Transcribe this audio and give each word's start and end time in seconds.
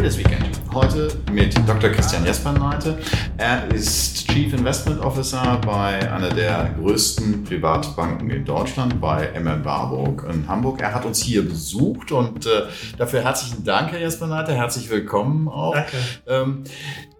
Quidditch 0.00 0.16
Weekend. 0.16 0.48
Heute 0.72 1.10
mit 1.30 1.54
Dr. 1.68 1.90
Christian 1.90 2.24
Jesperneite. 2.24 2.98
Er 3.36 3.70
ist 3.70 4.26
Chief 4.26 4.50
Investment 4.54 4.98
Officer 5.04 5.60
bei 5.66 6.10
einer 6.10 6.30
der 6.30 6.74
größten 6.80 7.44
Privatbanken 7.44 8.30
in 8.30 8.46
Deutschland, 8.46 8.98
bei 8.98 9.28
MM 9.38 9.62
Warburg 9.62 10.26
in 10.32 10.48
Hamburg. 10.48 10.80
Er 10.80 10.94
hat 10.94 11.04
uns 11.04 11.20
hier 11.20 11.46
besucht 11.46 12.12
und 12.12 12.46
äh, 12.46 12.62
dafür 12.96 13.22
herzlichen 13.22 13.62
Dank, 13.62 13.92
Herr 13.92 14.00
Jesperneite. 14.00 14.54
Herzlich 14.54 14.88
willkommen 14.88 15.48
auch. 15.48 15.74
Danke. 15.74 15.96
Ähm, 16.26 16.64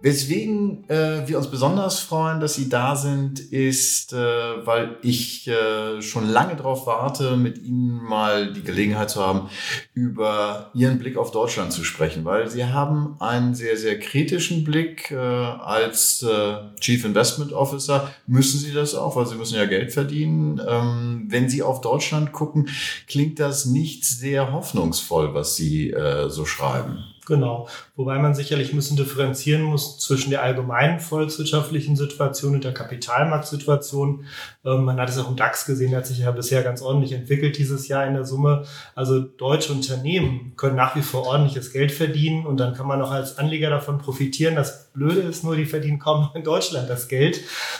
weswegen 0.01 0.89
äh, 0.89 1.27
wir 1.27 1.37
uns 1.37 1.47
besonders 1.47 1.99
freuen, 1.99 2.39
dass 2.39 2.55
Sie 2.55 2.69
da 2.69 2.95
sind, 2.95 3.39
ist, 3.39 4.13
äh, 4.13 4.17
weil 4.17 4.97
ich 5.01 5.47
äh, 5.47 6.01
schon 6.01 6.27
lange 6.27 6.55
darauf 6.55 6.87
warte, 6.87 7.37
mit 7.37 7.57
Ihnen 7.59 8.03
mal 8.03 8.51
die 8.53 8.63
Gelegenheit 8.63 9.09
zu 9.09 9.21
haben, 9.21 9.49
über 9.93 10.71
Ihren 10.73 10.99
Blick 10.99 11.17
auf 11.17 11.31
Deutschland 11.31 11.71
zu 11.71 11.83
sprechen, 11.83 12.25
weil 12.25 12.49
Sie 12.49 12.65
haben 12.65 13.15
einen 13.19 13.53
sehr, 13.53 13.77
sehr 13.77 13.99
kritischen 13.99 14.63
Blick 14.63 15.11
äh, 15.11 15.15
als 15.15 16.23
äh, 16.23 16.55
Chief 16.79 17.05
Investment 17.05 17.53
Officer. 17.53 18.11
Müssen 18.27 18.59
Sie 18.59 18.73
das 18.73 18.95
auch, 18.95 19.15
weil 19.15 19.27
Sie 19.27 19.35
müssen 19.35 19.55
ja 19.55 19.65
Geld 19.65 19.91
verdienen. 19.93 20.61
Ähm, 20.67 21.25
wenn 21.29 21.49
Sie 21.49 21.61
auf 21.63 21.81
Deutschland 21.81 22.31
gucken, 22.31 22.69
klingt 23.07 23.39
das 23.39 23.65
nicht 23.65 24.05
sehr 24.05 24.51
hoffnungsvoll, 24.51 25.33
was 25.33 25.55
Sie 25.55 25.91
äh, 25.91 26.29
so 26.29 26.45
schreiben. 26.45 27.03
Genau. 27.27 27.67
Wobei 27.95 28.17
man 28.17 28.33
sicherlich 28.33 28.73
ein 28.73 28.77
bisschen 28.77 28.97
differenzieren 28.97 29.61
muss 29.61 29.99
zwischen 29.99 30.31
der 30.31 30.41
allgemeinen 30.41 30.99
volkswirtschaftlichen 30.99 31.95
Situation 31.95 32.55
und 32.55 32.63
der 32.63 32.73
Kapitalmarktsituation. 32.73 34.25
Ähm, 34.65 34.85
man 34.85 34.99
hat 34.99 35.09
es 35.09 35.19
auch 35.19 35.29
im 35.29 35.35
DAX 35.35 35.65
gesehen, 35.65 35.95
hat 35.95 36.07
sich 36.07 36.19
ja 36.19 36.31
bisher 36.31 36.63
ganz 36.63 36.81
ordentlich 36.81 37.11
entwickelt 37.11 37.59
dieses 37.59 37.87
Jahr 37.87 38.07
in 38.07 38.15
der 38.15 38.25
Summe. 38.25 38.63
Also 38.95 39.19
deutsche 39.19 39.71
Unternehmen 39.71 40.53
können 40.55 40.75
nach 40.75 40.95
wie 40.95 41.03
vor 41.03 41.27
ordentliches 41.27 41.71
Geld 41.71 41.91
verdienen 41.91 42.47
und 42.47 42.57
dann 42.57 42.73
kann 42.73 42.87
man 42.87 43.01
auch 43.01 43.11
als 43.11 43.37
Anleger 43.37 43.69
davon 43.69 43.99
profitieren. 43.99 44.55
Das 44.55 44.90
Blöde 44.93 45.21
ist 45.21 45.43
nur, 45.43 45.55
die 45.55 45.65
verdienen 45.65 45.99
kaum 45.99 46.21
noch 46.21 46.35
in 46.35 46.43
Deutschland 46.43 46.89
das 46.89 47.07
Geld, 47.07 47.39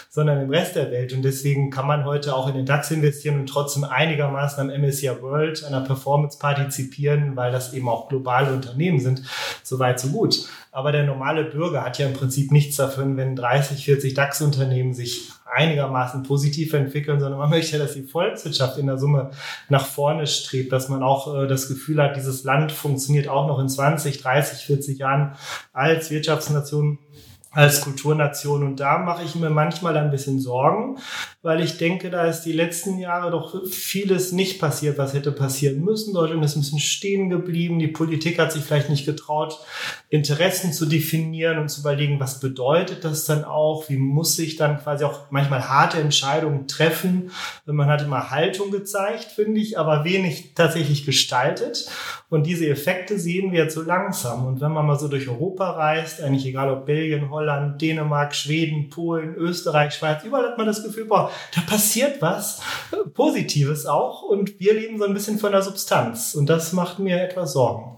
sondern 0.10 0.42
im 0.42 0.50
Rest 0.50 0.76
der 0.76 0.92
Welt. 0.92 1.14
Und 1.14 1.24
deswegen 1.24 1.70
kann 1.70 1.88
man 1.88 2.06
heute 2.06 2.36
auch 2.36 2.48
in 2.48 2.56
den 2.56 2.66
DAX 2.66 2.92
investieren 2.92 3.40
und 3.40 3.48
trotzdem 3.48 3.84
einigermaßen 3.84 4.60
am 4.62 4.82
MSCI 4.82 5.22
World, 5.22 5.64
einer 5.64 5.82
Performance 5.82 6.40
partizipieren, 6.40 7.36
weil 7.36 7.52
das 7.52 7.74
eben 7.74 7.90
auch 7.90 8.08
globale 8.08 8.54
Unternehmen 8.54 9.00
sind. 9.00 9.24
Soweit, 9.64 10.00
so 10.00 10.10
gut. 10.10 10.48
Aber 10.72 10.92
der 10.92 11.04
normale 11.04 11.44
Bürger 11.44 11.84
hat 11.84 12.00
ja 12.00 12.08
im 12.08 12.14
Prinzip 12.14 12.52
nichts 12.52 12.78
davon, 12.78 13.18
wenn 13.18 13.36
30, 13.36 13.84
40 13.84 14.14
DAX-Unternehmen 14.14 14.94
sich 14.94 15.32
einigermaßen 15.52 16.24
positiv 16.24 16.74
entwickeln, 16.74 17.20
sondern 17.20 17.40
man 17.40 17.50
möchte, 17.52 17.78
dass 17.78 17.94
die 17.94 18.04
Volkswirtschaft 18.04 18.78
in 18.78 18.88
der 18.88 18.98
Summe 18.98 19.32
nach 19.70 19.86
vorne 19.86 20.28
strebt, 20.28 20.72
dass 20.72 20.90
man 20.90 21.04
auch 21.04 21.36
äh, 21.36 21.48
das 21.48 21.68
Gefühl 21.68 22.02
hat, 22.02 22.16
dieses 22.16 22.44
Land 22.44 22.72
funktioniert 22.72 23.28
auch 23.28 23.48
noch 23.48 23.60
in 23.60 23.70
20, 23.70 24.22
30, 24.22 24.66
40 24.66 24.98
Jahren 25.00 25.36
als 25.74 26.10
Wirtschaftsnation 26.10 27.00
als 27.52 27.82
Kulturnation. 27.82 28.64
Und 28.64 28.80
da 28.80 28.98
mache 28.98 29.24
ich 29.24 29.36
mir 29.36 29.50
manchmal 29.50 29.98
ein 29.98 30.10
bisschen 30.10 30.40
Sorgen, 30.40 30.98
weil 31.42 31.62
ich 31.62 31.78
denke, 31.78 32.10
da 32.10 32.26
ist 32.26 32.44
die 32.44 32.54
letzten 32.54 32.98
Jahre 32.98 33.30
doch 33.30 33.66
vieles 33.68 34.32
nicht 34.32 34.60
passiert, 34.60 34.98
was 34.98 35.14
hätte 35.14 35.34
passieren 35.34 35.84
müssen. 35.84 36.14
Deutschland 36.14 36.46
ist 36.46 36.56
ein 36.56 36.62
bisschen 36.62 36.80
stehen 36.80 37.30
geblieben. 37.30 37.80
Die 37.80 37.90
Politik 37.90 38.40
hat 38.40 38.54
sich 38.54 38.64
vielleicht 38.64 38.90
nicht 38.90 39.06
getraut, 39.06 39.60
Interessen 40.10 40.72
zu 40.72 40.86
definieren 40.86 41.58
und 41.58 41.70
zu 41.70 41.82
überlegen, 41.82 42.20
was 42.20 42.40
bedeutet 42.40 43.04
das 43.04 43.26
dann 43.26 43.44
auch? 43.44 43.90
Wie 43.90 43.98
muss 43.98 44.36
sich 44.38 44.56
dann 44.56 44.80
quasi 44.80 45.04
auch 45.04 45.30
manchmal 45.30 45.68
harte 45.68 46.00
Entscheidungen 46.00 46.68
treffen? 46.68 47.32
Man 47.66 47.90
hat 47.90 48.02
immer 48.02 48.32
Haltung 48.32 48.72
gezeigt, 48.72 49.26
finde 49.26 49.60
ich, 49.60 49.78
aber 49.78 50.06
wenig 50.06 50.54
tatsächlich 50.56 51.06
gestaltet. 51.06 51.90
Und 52.30 52.48
diese 52.48 52.70
Effekte 52.70 53.20
sehen 53.20 53.52
wir 53.52 53.64
jetzt 53.64 53.76
so 53.76 53.82
langsam. 53.82 54.46
Und 54.46 54.62
wenn 54.62 54.72
man 54.72 54.86
mal 54.86 54.98
so 54.98 55.10
durch 55.10 55.28
Europa 55.28 55.72
reist, 55.72 56.22
eigentlich 56.22 56.46
egal 56.46 56.72
ob 56.72 56.86
Belgien, 56.86 57.30
Holland, 57.30 57.41
Dänemark, 57.78 58.36
Schweden, 58.36 58.90
Polen, 58.90 59.36
Österreich, 59.36 59.94
Schweiz, 59.94 60.24
überall 60.24 60.50
hat 60.50 60.58
man 60.58 60.68
das 60.68 60.84
Gefühl, 60.84 61.06
boah, 61.06 61.32
da 61.56 61.62
passiert 61.62 62.22
was, 62.22 62.62
Positives 63.14 63.86
auch. 63.86 64.24
Und 64.24 64.60
wir 64.60 64.74
leben 64.74 64.98
so 64.98 65.06
ein 65.06 65.14
bisschen 65.14 65.40
von 65.40 65.52
der 65.52 65.62
Substanz. 65.62 66.36
Und 66.36 66.48
das 66.48 66.74
macht 66.74 67.00
mir 67.00 67.22
etwas 67.22 67.54
Sorgen. 67.54 67.98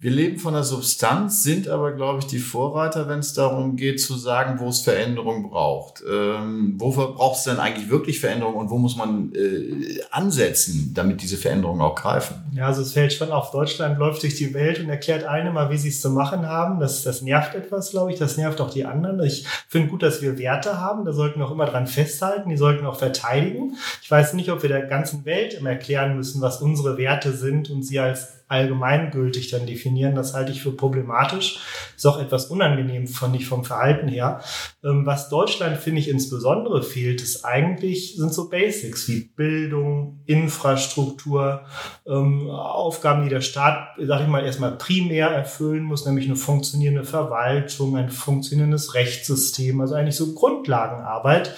Wir 0.00 0.10
leben 0.10 0.38
von 0.38 0.54
der 0.54 0.64
Substanz, 0.64 1.44
sind 1.44 1.68
aber, 1.68 1.92
glaube 1.92 2.18
ich, 2.18 2.26
die 2.26 2.40
Vorreiter, 2.40 3.08
wenn 3.08 3.20
es 3.20 3.32
darum 3.32 3.76
geht, 3.76 4.00
zu 4.00 4.16
sagen, 4.16 4.58
wo 4.58 4.68
es 4.68 4.80
Veränderung 4.80 5.48
braucht. 5.48 6.02
Ähm, 6.06 6.74
wofür 6.78 7.12
braucht 7.12 7.38
es 7.38 7.44
denn 7.44 7.58
eigentlich 7.58 7.88
wirklich 7.88 8.18
Veränderung 8.18 8.56
und 8.56 8.70
wo 8.70 8.76
muss 8.76 8.96
man 8.96 9.32
äh, 9.34 10.00
ansetzen, 10.10 10.92
damit 10.94 11.22
diese 11.22 11.36
Veränderungen 11.36 11.80
auch 11.80 11.94
greifen? 11.94 12.34
Ja, 12.52 12.66
also 12.66 12.82
es 12.82 12.92
fällt 12.92 13.12
schon 13.12 13.30
auf. 13.30 13.52
Deutschland 13.52 13.98
läuft 13.98 14.24
durch 14.24 14.34
die 14.34 14.52
Welt 14.52 14.80
und 14.80 14.90
erklärt 14.90 15.24
allen 15.24 15.46
immer, 15.46 15.70
wie 15.70 15.78
sie 15.78 15.90
es 15.90 16.00
zu 16.00 16.10
machen 16.10 16.46
haben. 16.46 16.80
Das, 16.80 17.04
das 17.04 17.22
nervt 17.22 17.54
etwas, 17.54 17.92
glaube 17.92 18.12
ich. 18.12 18.18
Das 18.18 18.36
nervt 18.36 18.60
auch 18.60 18.70
die 18.70 18.84
anderen. 18.84 19.22
Ich 19.22 19.46
finde 19.68 19.88
gut, 19.88 20.02
dass 20.02 20.20
wir 20.20 20.38
Werte 20.38 20.80
haben. 20.80 21.04
Da 21.04 21.12
sollten 21.12 21.38
wir 21.38 21.46
auch 21.46 21.52
immer 21.52 21.66
dran 21.66 21.86
festhalten. 21.86 22.50
Die 22.50 22.56
sollten 22.56 22.82
wir 22.82 22.90
auch 22.90 22.98
verteidigen. 22.98 23.76
Ich 24.02 24.10
weiß 24.10 24.34
nicht, 24.34 24.50
ob 24.50 24.62
wir 24.62 24.68
der 24.68 24.82
ganzen 24.82 25.24
Welt 25.24 25.54
immer 25.54 25.70
erklären 25.70 26.16
müssen, 26.16 26.42
was 26.42 26.60
unsere 26.60 26.98
Werte 26.98 27.32
sind 27.32 27.70
und 27.70 27.84
sie 27.84 28.00
als 28.00 28.43
allgemeingültig 28.54 29.50
dann 29.50 29.66
definieren. 29.66 30.14
Das 30.14 30.34
halte 30.34 30.52
ich 30.52 30.62
für 30.62 30.72
problematisch. 30.72 31.58
Ist 31.96 32.06
auch 32.06 32.20
etwas 32.20 32.46
unangenehm, 32.46 33.06
fand 33.06 33.36
ich 33.36 33.46
vom 33.46 33.64
Verhalten 33.64 34.08
her. 34.08 34.40
Ähm, 34.82 35.04
was 35.04 35.28
Deutschland, 35.28 35.76
finde 35.78 36.00
ich, 36.00 36.08
insbesondere 36.08 36.82
fehlt, 36.82 37.20
ist 37.20 37.44
eigentlich, 37.44 38.16
sind 38.16 38.32
so 38.32 38.48
Basics 38.48 39.08
wie 39.08 39.30
Bildung, 39.36 40.20
Infrastruktur, 40.26 41.62
ähm, 42.06 42.48
Aufgaben, 42.48 43.24
die 43.24 43.28
der 43.28 43.40
Staat, 43.40 43.88
sag 43.98 44.22
ich 44.22 44.28
mal, 44.28 44.44
erstmal 44.44 44.72
primär 44.72 45.28
erfüllen 45.28 45.82
muss, 45.82 46.06
nämlich 46.06 46.26
eine 46.26 46.36
funktionierende 46.36 47.04
Verwaltung, 47.04 47.96
ein 47.96 48.10
funktionierendes 48.10 48.94
Rechtssystem, 48.94 49.80
also 49.80 49.94
eigentlich 49.94 50.16
so 50.16 50.34
Grundlagenarbeit 50.34 51.54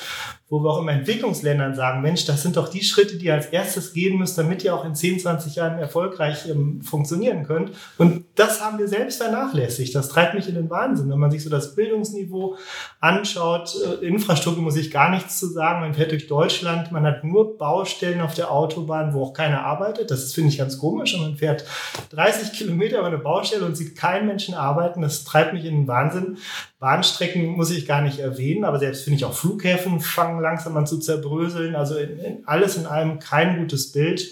wo 0.49 0.61
wir 0.63 0.71
auch 0.71 0.81
immer 0.81 0.93
Entwicklungsländern 0.93 1.75
sagen, 1.75 2.03
Mensch, 2.03 2.25
das 2.25 2.43
sind 2.43 2.57
doch 2.57 2.69
die 2.69 2.85
Schritte, 2.85 3.17
die 3.17 3.27
ihr 3.27 3.35
als 3.35 3.47
erstes 3.47 3.93
gehen 3.93 4.17
müsst, 4.17 4.39
damit 4.39 4.63
ihr 4.63 4.77
auch 4.77 4.85
in 4.85 4.95
10, 4.95 5.19
20 5.19 5.57
Jahren 5.57 5.79
erfolgreich 5.79 6.49
ähm, 6.49 6.81
funktionieren 6.83 7.43
könnt. 7.43 7.73
Und 7.99 8.27
das 8.37 8.61
haben 8.61 8.79
wir 8.79 8.87
selbst 8.87 9.21
vernachlässigt. 9.21 9.93
Das 9.93 10.09
treibt 10.09 10.35
mich 10.35 10.49
in 10.49 10.55
den 10.55 10.71
Wahnsinn. 10.71 11.11
Wenn 11.11 11.19
man 11.19 11.33
sich 11.33 11.43
so 11.43 11.51
das 11.51 11.75
Bildungsniveau 11.75 12.57
anschaut, 13.01 13.75
äh, 13.85 14.07
Infrastruktur 14.07 14.63
muss 14.63 14.77
ich 14.77 14.93
gar 14.93 15.11
nichts 15.11 15.41
zu 15.41 15.49
sagen. 15.49 15.81
Man 15.81 15.95
fährt 15.95 16.13
durch 16.13 16.29
Deutschland, 16.29 16.93
man 16.93 17.05
hat 17.05 17.25
nur 17.25 17.59
Baustellen 17.59 18.21
auf 18.21 18.35
der 18.35 18.53
Autobahn, 18.53 19.15
wo 19.15 19.25
auch 19.25 19.33
keiner 19.33 19.65
arbeitet. 19.65 20.13
Das 20.13 20.33
finde 20.33 20.51
ich 20.51 20.59
ganz 20.59 20.79
komisch. 20.79 21.15
Und 21.15 21.23
man 21.23 21.37
fährt 21.37 21.65
30 22.11 22.57
Kilometer 22.57 22.99
über 22.99 23.09
eine 23.09 23.19
Baustelle 23.19 23.65
und 23.65 23.77
sieht 23.77 23.97
keinen 23.97 24.29
Menschen 24.29 24.55
arbeiten. 24.55 25.03
Das 25.03 25.25
treibt 25.25 25.55
mich 25.55 25.65
in 25.65 25.75
den 25.75 25.89
Wahnsinn. 25.89 26.39
Bahnstrecken 26.79 27.47
muss 27.47 27.71
ich 27.71 27.87
gar 27.87 28.03
nicht 28.03 28.19
erwähnen, 28.19 28.65
aber 28.65 28.79
selbst 28.79 29.05
finde 29.05 29.17
ich 29.17 29.25
auch 29.25 29.33
Flughäfen 29.33 30.01
fangen 30.01 30.41
langsam 30.41 30.77
an 30.77 30.87
zu 30.87 30.99
zerbröseln. 30.99 31.75
Also 31.75 31.97
in, 31.97 32.19
in 32.19 32.47
alles 32.47 32.77
in 32.77 32.87
allem 32.87 33.19
kein 33.19 33.59
gutes 33.59 33.93
Bild. 33.93 34.29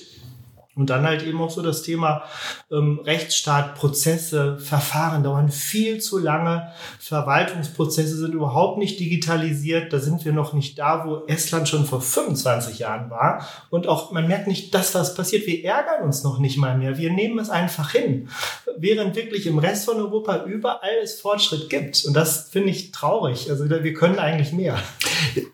Und 0.76 0.90
dann 0.90 1.04
halt 1.04 1.22
eben 1.22 1.40
auch 1.40 1.50
so 1.50 1.62
das 1.62 1.82
Thema 1.82 2.24
ähm, 2.70 2.98
Rechtsstaat, 3.04 3.76
Prozesse, 3.76 4.58
Verfahren 4.58 5.22
dauern 5.22 5.48
viel 5.48 6.00
zu 6.00 6.18
lange. 6.18 6.72
Verwaltungsprozesse 6.98 8.16
sind 8.16 8.34
überhaupt 8.34 8.78
nicht 8.78 8.98
digitalisiert. 8.98 9.92
Da 9.92 10.00
sind 10.00 10.24
wir 10.24 10.32
noch 10.32 10.52
nicht 10.52 10.78
da, 10.80 11.06
wo 11.06 11.26
Estland 11.26 11.68
schon 11.68 11.86
vor 11.86 12.00
25 12.00 12.80
Jahren 12.80 13.08
war. 13.10 13.46
Und 13.70 13.86
auch 13.86 14.10
man 14.10 14.26
merkt 14.26 14.48
nicht, 14.48 14.74
dass 14.74 14.94
was 14.96 15.14
passiert. 15.14 15.46
Wir 15.46 15.64
ärgern 15.64 16.02
uns 16.02 16.24
noch 16.24 16.40
nicht 16.40 16.56
mal 16.56 16.76
mehr. 16.76 16.98
Wir 16.98 17.12
nehmen 17.12 17.38
es 17.38 17.50
einfach 17.50 17.92
hin. 17.92 18.28
Während 18.76 19.14
wirklich 19.14 19.46
im 19.46 19.58
Rest 19.58 19.84
von 19.84 19.98
Europa 19.98 20.44
überall 20.44 20.98
es 21.02 21.20
Fortschritt 21.20 21.70
gibt. 21.70 22.04
Und 22.04 22.14
das 22.14 22.48
finde 22.48 22.70
ich 22.70 22.90
traurig. 22.90 23.48
Also 23.48 23.70
wir 23.70 23.94
können 23.94 24.18
eigentlich 24.18 24.52
mehr. 24.52 24.76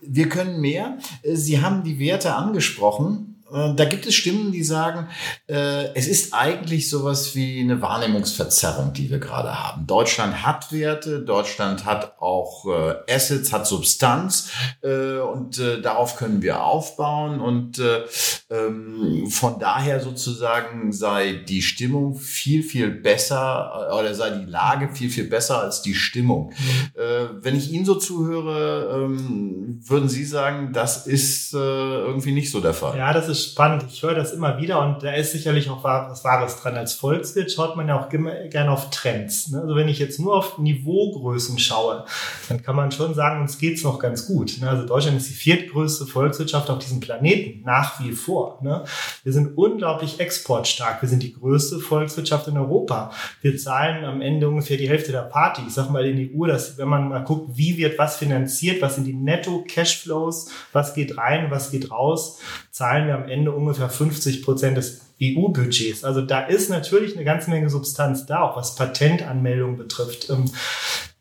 Wir 0.00 0.28
können 0.30 0.60
mehr. 0.60 0.97
Sie 1.22 1.60
haben 1.60 1.84
die 1.84 1.98
Werte 1.98 2.34
angesprochen. 2.34 3.29
Äh, 3.53 3.75
da 3.75 3.84
gibt 3.84 4.06
es 4.06 4.15
Stimmen, 4.15 4.53
die 4.53 4.62
sagen, 4.62 5.09
äh, 5.49 5.93
es 5.94 6.06
ist 6.06 6.34
eigentlich 6.34 6.88
sowas 6.88 7.34
wie 7.34 7.61
eine 7.61 7.83
Wahrnehmungsverzerrung, 7.83 8.92
die 8.92 9.10
wir 9.10 9.19
gerade 9.19 9.63
haben. 9.63 9.86
Deutschland 9.86 10.45
hat 10.45 10.72
Werte, 10.72 11.21
Deutschland 11.21 11.84
hat 11.84 12.21
auch 12.21 12.66
äh, 12.66 13.13
Assets, 13.13 13.53
hat 13.53 13.66
Substanz 13.66 14.51
äh, 14.83 15.19
und 15.19 15.59
äh, 15.59 15.80
darauf 15.80 16.16
können 16.16 16.42
wir 16.42 16.63
aufbauen 16.65 17.41
und 17.41 17.78
äh, 17.78 18.04
ähm, 18.51 19.28
von 19.30 19.59
daher 19.59 20.01
sozusagen 20.01 20.92
sei 20.92 21.33
die 21.33 21.63
Stimmung 21.63 22.16
viel, 22.16 22.63
viel 22.63 22.91
besser 22.91 23.91
oder 23.98 24.15
sei 24.15 24.30
die 24.30 24.51
Lage 24.51 24.91
viel, 24.95 25.10
viel 25.10 25.28
besser 25.28 25.60
als 25.60 25.83
die 25.83 25.95
Stimmung. 25.95 26.51
Mhm. 26.51 27.42
wenn 27.42 27.57
ich 27.57 27.71
Ihnen 27.72 27.84
so 27.84 27.95
zuhöre, 27.95 29.04
ähm, 29.04 29.80
würden 29.86 30.09
Sie 30.09 30.24
sagen, 30.24 30.72
das 30.72 31.07
ist 31.07 31.53
irgendwie 31.54 32.33
nicht 32.33 32.51
so 32.51 32.60
der 32.60 32.74
Fall? 32.74 32.97
Ja, 32.97 33.13
das 33.13 33.28
ist 33.28 33.40
spannend. 33.45 33.84
Ich 33.91 34.03
höre 34.03 34.15
das 34.15 34.33
immer 34.33 34.59
wieder 34.59 34.81
und 34.81 35.03
da 35.03 35.13
ist 35.13 35.33
sicherlich 35.33 35.71
auch 35.71 35.84
was 35.84 36.25
Wahres 36.25 36.57
dran. 36.57 36.77
Als 36.77 36.95
Volkswirt 36.95 37.51
schaut 37.51 37.77
man 37.77 37.89
ja 37.89 38.01
auch 38.01 38.09
gerne 38.09 38.71
auf 38.71 38.91
Trends. 38.91 39.48
Ne? 39.48 39.60
Also 39.60 39.77
wenn 39.77 39.89
ich 39.89 39.98
jetzt 39.98 40.21
nur 40.21 40.34
auf 40.34 40.59
Niveaugrößen 40.59 41.59
schaue, 41.59 42.04
dann 42.48 42.63
kann 42.63 42.77
man 42.77 42.92
schon 42.92 43.15
sagen, 43.15 43.41
uns 43.41 43.59
geht's 43.59 43.84
noch 43.84 43.98
ganz 43.98 44.27
gut. 44.27 44.59
Ne? 44.60 44.69
Also 44.69 44.87
Deutschland 44.87 45.16
ist 45.16 45.28
die 45.28 45.34
viertgrößte 45.34 46.07
Volkswirtschaft 46.07 46.71
auf 46.71 46.78
diesem 46.78 47.01
Planeten, 47.01 47.63
nach 47.65 48.01
wie 48.01 48.13
vor. 48.13 48.59
Ne? 48.63 48.84
Wir 49.22 49.33
sind 49.33 49.57
unglaublich 49.57 50.21
exportstark. 50.21 51.03
Wir 51.03 51.09
sind 51.09 51.22
die 51.22 51.33
größte 51.33 51.81
Volkswirtschaft 51.81 52.48
in 52.48 52.59
Europa. 52.59 53.13
Wir 53.41 53.57
zahlen 53.57 54.04
am 54.04 54.21
Ende 54.21 54.48
ungefähr 54.48 54.77
die 54.77 54.89
Hälfte 54.89 55.13
der 55.13 55.22
Party. 55.22 55.63
Ich 55.66 55.75
sag 55.75 55.91
mal 55.91 56.07
in 56.07 56.16
die 56.16 56.34
EU, 56.34 56.47
dass 56.47 56.78
wenn 56.78 56.89
man 56.89 57.09
mal 57.09 57.25
guckt, 57.25 57.57
wie 57.57 57.77
wird 57.77 57.98
was 57.98 58.16
finanziert, 58.16 58.83
was 58.83 58.97
sind 58.97 59.04
die 59.04 59.15
Netto-Cashflows, 59.15 60.51
was 60.72 60.95
geht 60.95 61.16
rein, 61.16 61.51
was 61.51 61.71
geht 61.71 61.91
raus, 61.91 62.41
zahlen 62.71 63.07
wir 63.07 63.15
am 63.15 63.28
Ende 63.30 63.53
ungefähr 63.53 63.88
50 63.88 64.42
Prozent 64.42 64.77
des 64.77 65.00
EU-Budgets. 65.22 66.04
Also 66.04 66.22
da 66.22 66.41
ist 66.41 66.71
natürlich 66.71 67.15
eine 67.15 67.24
ganze 67.24 67.50
Menge 67.50 67.71
Substanz 67.71 68.27
da, 68.27 68.42
auch 68.42 68.56
was 68.56 68.74
Patentanmeldungen 68.74 69.77
betrifft. 69.77 70.30
Ähm, 70.30 70.47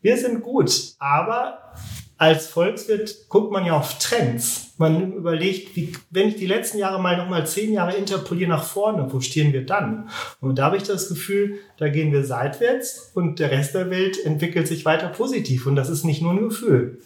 wir 0.02 0.16
sind 0.16 0.42
gut, 0.42 0.94
aber 0.98 1.74
als 2.20 2.48
Volkswirt 2.48 3.30
guckt 3.30 3.50
man 3.50 3.64
ja 3.64 3.74
auf 3.74 3.98
Trends. 3.98 4.74
Man 4.76 5.14
überlegt, 5.14 5.74
wie, 5.74 5.94
wenn 6.10 6.28
ich 6.28 6.36
die 6.36 6.46
letzten 6.46 6.76
Jahre 6.76 7.00
mal 7.00 7.16
nochmal 7.16 7.46
zehn 7.46 7.72
Jahre 7.72 7.96
interpoliere 7.96 8.50
nach 8.50 8.64
vorne, 8.64 9.10
wo 9.10 9.20
stehen 9.20 9.54
wir 9.54 9.64
dann? 9.64 10.10
Und 10.38 10.58
da 10.58 10.66
habe 10.66 10.76
ich 10.76 10.82
das 10.82 11.08
Gefühl, 11.08 11.60
da 11.78 11.88
gehen 11.88 12.12
wir 12.12 12.24
seitwärts 12.24 13.12
und 13.14 13.38
der 13.38 13.50
Rest 13.50 13.74
der 13.74 13.88
Welt 13.88 14.22
entwickelt 14.22 14.68
sich 14.68 14.84
weiter 14.84 15.08
positiv. 15.08 15.66
Und 15.66 15.76
das 15.76 15.88
ist 15.88 16.04
nicht 16.04 16.20
nur 16.20 16.32
ein 16.32 16.48
Gefühl. 16.48 16.98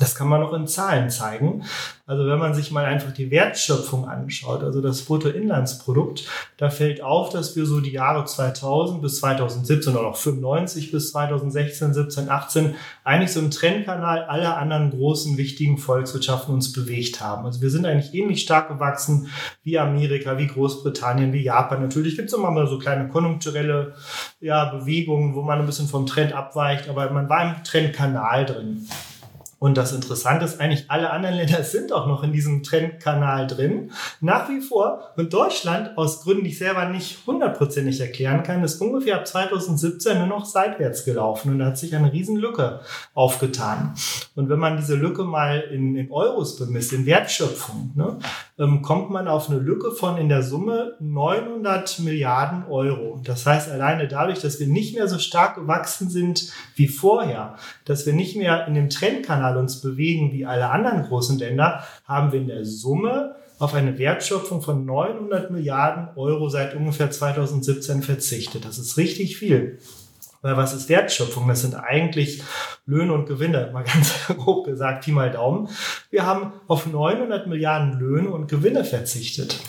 Das 0.00 0.14
kann 0.14 0.28
man 0.28 0.42
auch 0.42 0.54
in 0.54 0.66
Zahlen 0.66 1.10
zeigen. 1.10 1.64
Also 2.06 2.26
wenn 2.26 2.38
man 2.38 2.54
sich 2.54 2.70
mal 2.70 2.86
einfach 2.86 3.12
die 3.12 3.30
Wertschöpfung 3.30 4.08
anschaut, 4.08 4.62
also 4.62 4.80
das 4.80 5.02
Bruttoinlandsprodukt, 5.02 6.26
da 6.56 6.70
fällt 6.70 7.02
auf, 7.02 7.28
dass 7.28 7.56
wir 7.56 7.66
so 7.66 7.80
die 7.80 7.92
Jahre 7.92 8.24
2000 8.24 9.02
bis 9.02 9.20
2017 9.20 9.94
oder 9.94 10.08
auch 10.08 10.16
95 10.16 10.92
bis 10.92 11.12
2016, 11.12 11.92
17, 11.92 12.30
18 12.30 12.74
eigentlich 13.04 13.32
so 13.32 13.40
im 13.40 13.50
Trendkanal 13.50 14.24
aller 14.24 14.56
anderen 14.56 14.90
großen, 14.90 15.36
wichtigen 15.36 15.76
Volkswirtschaften 15.76 16.54
uns 16.54 16.72
bewegt 16.72 17.20
haben. 17.20 17.44
Also 17.44 17.60
wir 17.60 17.70
sind 17.70 17.84
eigentlich 17.84 18.14
ähnlich 18.14 18.42
stark 18.42 18.68
gewachsen 18.68 19.28
wie 19.62 19.78
Amerika, 19.78 20.38
wie 20.38 20.46
Großbritannien, 20.46 21.34
wie 21.34 21.42
Japan. 21.42 21.82
Natürlich 21.82 22.16
gibt 22.16 22.28
es 22.28 22.34
immer 22.34 22.50
mal 22.50 22.66
so 22.66 22.78
kleine 22.78 23.08
konjunkturelle 23.08 23.94
ja, 24.40 24.64
Bewegungen, 24.66 25.34
wo 25.34 25.42
man 25.42 25.60
ein 25.60 25.66
bisschen 25.66 25.88
vom 25.88 26.06
Trend 26.06 26.32
abweicht, 26.32 26.88
aber 26.88 27.10
man 27.10 27.28
war 27.28 27.42
im 27.42 27.62
Trendkanal 27.62 28.46
drin. 28.46 28.88
Und 29.62 29.76
das 29.76 29.92
Interessante 29.92 30.44
ist 30.44 30.60
eigentlich, 30.60 30.90
alle 30.90 31.10
anderen 31.12 31.36
Länder 31.36 31.62
sind 31.62 31.92
auch 31.92 32.08
noch 32.08 32.24
in 32.24 32.32
diesem 32.32 32.64
Trendkanal 32.64 33.46
drin. 33.46 33.92
Nach 34.20 34.48
wie 34.48 34.60
vor. 34.60 35.12
Und 35.16 35.32
Deutschland, 35.32 35.96
aus 35.96 36.22
Gründen, 36.22 36.42
die 36.42 36.50
ich 36.50 36.58
selber 36.58 36.86
nicht 36.86 37.24
hundertprozentig 37.28 38.00
erklären 38.00 38.42
kann, 38.42 38.64
ist 38.64 38.80
ungefähr 38.80 39.14
ab 39.14 39.28
2017 39.28 40.18
nur 40.18 40.26
noch 40.26 40.46
seitwärts 40.46 41.04
gelaufen. 41.04 41.52
Und 41.52 41.60
da 41.60 41.66
hat 41.66 41.78
sich 41.78 41.94
eine 41.94 42.12
Riesenlücke 42.12 42.80
aufgetan. 43.14 43.94
Und 44.34 44.48
wenn 44.48 44.58
man 44.58 44.78
diese 44.78 44.96
Lücke 44.96 45.22
mal 45.22 45.60
in, 45.60 45.94
in 45.94 46.10
Euros 46.10 46.58
bemisst, 46.58 46.92
in 46.92 47.06
Wertschöpfung, 47.06 47.92
ne, 47.94 48.18
ähm, 48.58 48.82
kommt 48.82 49.10
man 49.10 49.28
auf 49.28 49.48
eine 49.48 49.58
Lücke 49.58 49.92
von 49.92 50.18
in 50.18 50.28
der 50.28 50.42
Summe 50.42 50.96
900 51.00 52.00
Milliarden 52.00 52.64
Euro. 52.66 53.20
Das 53.24 53.46
heißt, 53.46 53.70
alleine 53.70 54.08
dadurch, 54.08 54.40
dass 54.40 54.60
wir 54.60 54.66
nicht 54.66 54.94
mehr 54.94 55.08
so 55.08 55.18
stark 55.18 55.56
gewachsen 55.56 56.10
sind 56.10 56.52
wie 56.74 56.88
vorher, 56.88 57.56
dass 57.84 58.04
wir 58.06 58.12
nicht 58.12 58.36
mehr 58.36 58.66
in 58.66 58.74
dem 58.74 58.90
Trendkanal 58.90 59.56
uns 59.56 59.80
bewegen 59.80 60.32
wie 60.32 60.44
alle 60.44 60.70
anderen 60.70 61.04
großen 61.04 61.38
Länder, 61.38 61.84
haben 62.04 62.32
wir 62.32 62.40
in 62.40 62.48
der 62.48 62.64
Summe 62.64 63.36
auf 63.58 63.74
eine 63.74 63.96
Wertschöpfung 63.96 64.60
von 64.60 64.84
900 64.84 65.50
Milliarden 65.50 66.08
Euro 66.16 66.48
seit 66.48 66.74
ungefähr 66.74 67.10
2017 67.10 68.02
verzichtet. 68.02 68.64
Das 68.64 68.78
ist 68.78 68.96
richtig 68.96 69.36
viel. 69.36 69.78
Weil 70.42 70.56
was 70.56 70.74
ist 70.74 70.88
Wertschöpfung? 70.88 71.48
Das 71.48 71.62
sind 71.62 71.74
eigentlich 71.74 72.42
Löhne 72.84 73.14
und 73.14 73.26
Gewinne, 73.26 73.70
mal 73.72 73.84
ganz 73.84 74.26
grob 74.26 74.66
gesagt, 74.66 75.04
Pi 75.04 75.12
mal 75.12 75.30
Daumen. 75.30 75.68
Wir 76.10 76.26
haben 76.26 76.52
auf 76.66 76.86
900 76.86 77.46
Milliarden 77.46 77.98
Löhne 77.98 78.30
und 78.30 78.48
Gewinne 78.48 78.84
verzichtet 78.84 79.60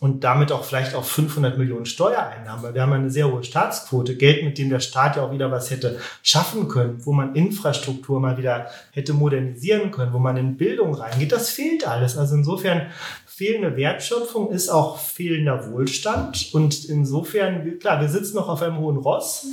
und 0.00 0.22
damit 0.22 0.52
auch 0.52 0.64
vielleicht 0.64 0.94
auf 0.94 1.10
500 1.10 1.56
Millionen 1.56 1.86
Steuereinnahmen, 1.86 2.62
weil 2.62 2.74
wir 2.74 2.82
haben 2.82 2.92
eine 2.92 3.08
sehr 3.10 3.32
hohe 3.32 3.42
Staatsquote, 3.42 4.16
Geld, 4.16 4.44
mit 4.44 4.58
dem 4.58 4.68
der 4.68 4.80
Staat 4.80 5.16
ja 5.16 5.22
auch 5.22 5.32
wieder 5.32 5.50
was 5.50 5.70
hätte 5.70 5.98
schaffen 6.22 6.68
können, 6.68 7.04
wo 7.06 7.12
man 7.12 7.34
Infrastruktur 7.34 8.20
mal 8.20 8.36
wieder 8.36 8.66
hätte 8.92 9.14
modernisieren 9.14 9.90
können, 9.90 10.12
wo 10.12 10.18
man 10.18 10.36
in 10.36 10.58
Bildung 10.58 10.94
reingeht, 10.94 11.32
das 11.32 11.48
fehlt 11.48 11.88
alles. 11.88 12.18
Also 12.18 12.34
insofern 12.34 12.88
fehlende 13.26 13.76
Wertschöpfung 13.76 14.50
ist 14.50 14.68
auch 14.68 14.98
fehlender 14.98 15.72
Wohlstand 15.72 16.50
und 16.52 16.84
insofern, 16.84 17.78
klar, 17.78 18.00
wir 18.00 18.08
sitzen 18.08 18.36
noch 18.36 18.50
auf 18.50 18.60
einem 18.60 18.78
hohen 18.78 18.98
Ross, 18.98 19.46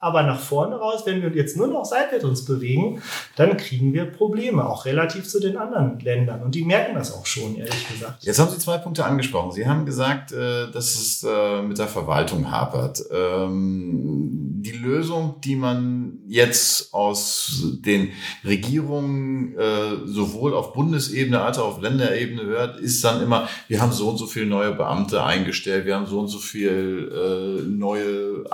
aber 0.00 0.22
nach 0.22 0.38
vorne 0.38 0.76
raus, 0.76 1.02
wenn 1.06 1.22
wir 1.22 1.30
jetzt 1.30 1.56
nur 1.56 1.66
noch 1.66 1.84
seitwärts 1.84 2.24
uns 2.24 2.44
bewegen, 2.44 3.02
dann 3.34 3.56
kriegen 3.56 3.92
wir 3.92 4.04
Probleme, 4.04 4.68
auch 4.68 4.84
relativ 4.84 5.28
zu 5.28 5.40
den 5.40 5.56
anderen 5.56 5.98
Ländern. 5.98 6.42
Und 6.42 6.54
die 6.54 6.64
merken 6.64 6.94
das 6.94 7.12
auch 7.12 7.26
schon, 7.26 7.56
ehrlich 7.56 7.88
gesagt. 7.88 8.22
Jetzt 8.22 8.38
haben 8.38 8.50
Sie 8.50 8.58
zwei 8.58 8.78
Punkte 8.78 9.04
angesprochen. 9.04 9.50
Sie 9.50 9.66
haben 9.66 9.86
gesagt, 9.86 10.30
äh, 10.30 10.70
dass 10.70 10.94
es 10.94 11.26
äh, 11.28 11.62
mit 11.62 11.78
der 11.78 11.88
Verwaltung 11.88 12.50
hapert. 12.50 13.02
Ähm, 13.10 14.60
die 14.60 14.72
Lösung, 14.72 15.40
die 15.42 15.56
man 15.56 16.18
jetzt 16.28 16.94
aus 16.94 17.62
den 17.84 18.10
Regierungen 18.44 19.56
äh, 19.58 20.06
sowohl 20.06 20.54
auf 20.54 20.74
Bundesebene 20.74 21.40
als 21.40 21.58
auch 21.58 21.76
auf 21.76 21.80
Länderebene 21.80 22.42
hört, 22.42 22.78
ist 22.78 23.02
dann 23.02 23.22
immer, 23.22 23.48
wir 23.66 23.80
haben 23.80 23.92
so 23.92 24.10
und 24.10 24.18
so 24.18 24.26
viele 24.26 24.46
neue 24.46 24.72
Beamte 24.72 25.24
eingestellt, 25.24 25.86
wir 25.86 25.96
haben 25.96 26.06
so 26.06 26.20
und 26.20 26.28
so 26.28 26.38
viel 26.38 27.64
neue 27.66 28.44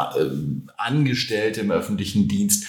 Angestellte 0.76 1.33
Angestellte 1.34 1.60
im 1.60 1.70
öffentlichen 1.70 2.28
Dienst. 2.28 2.66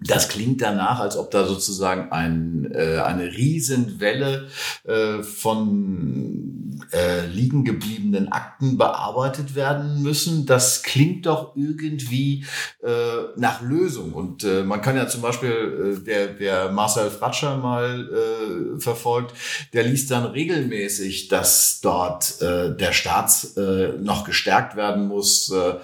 Das 0.00 0.28
klingt 0.28 0.60
danach, 0.60 1.00
als 1.00 1.16
ob 1.16 1.30
da 1.30 1.46
sozusagen 1.46 2.12
ein, 2.12 2.70
äh, 2.72 2.98
eine 2.98 3.32
Riesenwelle 3.32 4.48
äh, 4.84 5.22
von 5.22 6.75
äh, 6.92 7.26
liegen 7.26 7.64
gebliebenen 7.64 8.32
Akten 8.32 8.78
bearbeitet 8.78 9.54
werden 9.54 10.02
müssen. 10.02 10.46
Das 10.46 10.82
klingt 10.82 11.26
doch 11.26 11.56
irgendwie 11.56 12.44
äh, 12.82 12.90
nach 13.36 13.62
Lösung. 13.62 14.12
Und 14.12 14.44
äh, 14.44 14.62
man 14.62 14.80
kann 14.80 14.96
ja 14.96 15.08
zum 15.08 15.22
Beispiel, 15.22 15.96
äh, 16.00 16.04
der, 16.04 16.26
der 16.28 16.72
Marcel 16.72 17.10
Fratscher 17.10 17.56
mal 17.56 18.08
äh, 18.08 18.80
verfolgt, 18.80 19.34
der 19.72 19.84
liest 19.84 20.10
dann 20.10 20.24
regelmäßig, 20.24 21.28
dass 21.28 21.80
dort 21.82 22.40
äh, 22.40 22.76
der 22.76 22.92
Staat 22.92 23.56
äh, 23.56 23.98
noch 23.98 24.24
gestärkt 24.24 24.76
werden 24.76 25.06
muss 25.08 25.50
äh, 25.50 25.74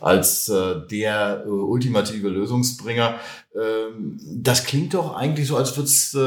als 0.00 0.48
äh, 0.48 0.86
der 0.90 1.44
äh, 1.46 1.48
ultimative 1.48 2.28
Lösungsbringer. 2.28 3.18
Ähm, 3.54 4.18
das 4.20 4.64
klingt 4.64 4.94
doch 4.94 5.14
eigentlich 5.14 5.46
so, 5.46 5.56
als, 5.56 6.14
äh, 6.14 6.18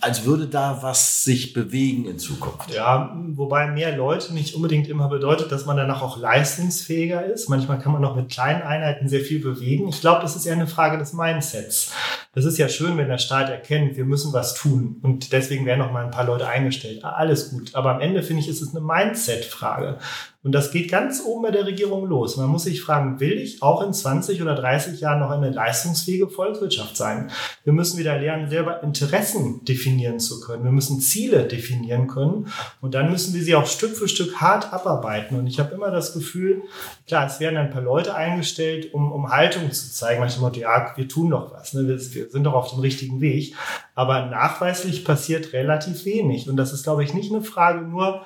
als 0.00 0.24
würde 0.24 0.46
da 0.46 0.78
was 0.82 1.22
sich 1.22 1.52
bewegen 1.52 2.06
in 2.06 2.18
Zukunft. 2.18 2.72
Ja, 2.72 3.14
wobei 3.32 3.51
mehr 3.74 3.96
Leute 3.96 4.32
nicht 4.34 4.54
unbedingt 4.54 4.88
immer 4.88 5.08
bedeutet, 5.08 5.52
dass 5.52 5.66
man 5.66 5.76
danach 5.76 6.02
auch 6.02 6.16
leistungsfähiger 6.16 7.24
ist. 7.24 7.48
Manchmal 7.48 7.78
kann 7.78 7.92
man 7.92 8.02
noch 8.02 8.16
mit 8.16 8.30
kleinen 8.30 8.62
Einheiten 8.62 9.08
sehr 9.08 9.20
viel 9.20 9.40
bewegen. 9.40 9.88
Ich 9.88 10.00
glaube, 10.00 10.22
das 10.22 10.36
ist 10.36 10.46
eher 10.46 10.54
eine 10.54 10.66
Frage 10.66 10.98
des 10.98 11.12
Mindsets. 11.12 11.92
Das 12.34 12.46
ist 12.46 12.56
ja 12.56 12.68
schön, 12.70 12.96
wenn 12.96 13.08
der 13.08 13.18
Staat 13.18 13.50
erkennt, 13.50 13.96
wir 13.96 14.06
müssen 14.06 14.32
was 14.32 14.54
tun 14.54 14.96
und 15.02 15.32
deswegen 15.32 15.66
werden 15.66 15.80
noch 15.80 15.92
mal 15.92 16.04
ein 16.04 16.10
paar 16.10 16.24
Leute 16.24 16.48
eingestellt. 16.48 17.04
Alles 17.04 17.50
gut. 17.50 17.74
Aber 17.74 17.94
am 17.94 18.00
Ende 18.00 18.22
finde 18.22 18.42
ich, 18.42 18.48
ist 18.48 18.62
es 18.62 18.74
eine 18.74 18.80
Mindset-Frage. 18.80 19.98
Und 20.44 20.52
das 20.52 20.72
geht 20.72 20.90
ganz 20.90 21.22
oben 21.24 21.42
bei 21.42 21.50
der 21.52 21.66
Regierung 21.66 22.04
los. 22.06 22.36
Man 22.36 22.48
muss 22.48 22.64
sich 22.64 22.82
fragen, 22.82 23.20
will 23.20 23.38
ich 23.38 23.62
auch 23.62 23.80
in 23.80 23.92
20 23.92 24.42
oder 24.42 24.56
30 24.56 25.00
Jahren 25.00 25.20
noch 25.20 25.30
eine 25.30 25.50
leistungsfähige 25.50 26.28
Volkswirtschaft 26.28 26.96
sein? 26.96 27.30
Wir 27.62 27.72
müssen 27.72 27.96
wieder 27.96 28.18
lernen, 28.18 28.50
selber 28.50 28.82
Interessen 28.82 29.64
definieren 29.64 30.18
zu 30.18 30.40
können. 30.40 30.64
Wir 30.64 30.72
müssen 30.72 31.00
Ziele 31.00 31.44
definieren 31.44 32.08
können. 32.08 32.48
Und 32.80 32.94
dann 32.94 33.12
müssen 33.12 33.34
wir 33.34 33.42
sie 33.42 33.54
auch 33.54 33.66
Stück 33.66 33.96
für 33.96 34.08
Stück 34.08 34.40
hart 34.40 34.72
abarbeiten. 34.72 35.38
Und 35.38 35.46
ich 35.46 35.60
habe 35.60 35.74
immer 35.74 35.92
das 35.92 36.12
Gefühl, 36.12 36.62
klar, 37.06 37.26
es 37.26 37.38
werden 37.38 37.56
ein 37.56 37.70
paar 37.70 37.82
Leute 37.82 38.16
eingestellt, 38.16 38.92
um, 38.94 39.12
um 39.12 39.30
Haltung 39.30 39.70
zu 39.70 39.92
zeigen. 39.92 40.18
Manchmal, 40.18 40.56
ja, 40.56 40.92
wir 40.96 41.06
tun 41.06 41.30
doch 41.30 41.52
was. 41.52 41.72
Ne? 41.72 41.86
Wir, 41.86 42.21
wir 42.22 42.30
sind 42.30 42.44
doch 42.44 42.54
auf 42.54 42.70
dem 42.70 42.80
richtigen 42.80 43.20
Weg. 43.20 43.54
Aber 43.94 44.26
nachweislich 44.26 45.04
passiert 45.04 45.52
relativ 45.52 46.06
wenig. 46.06 46.48
Und 46.48 46.56
das 46.56 46.72
ist, 46.72 46.84
glaube 46.84 47.04
ich, 47.04 47.12
nicht 47.12 47.30
eine 47.30 47.42
Frage 47.42 47.82
nur 47.82 48.22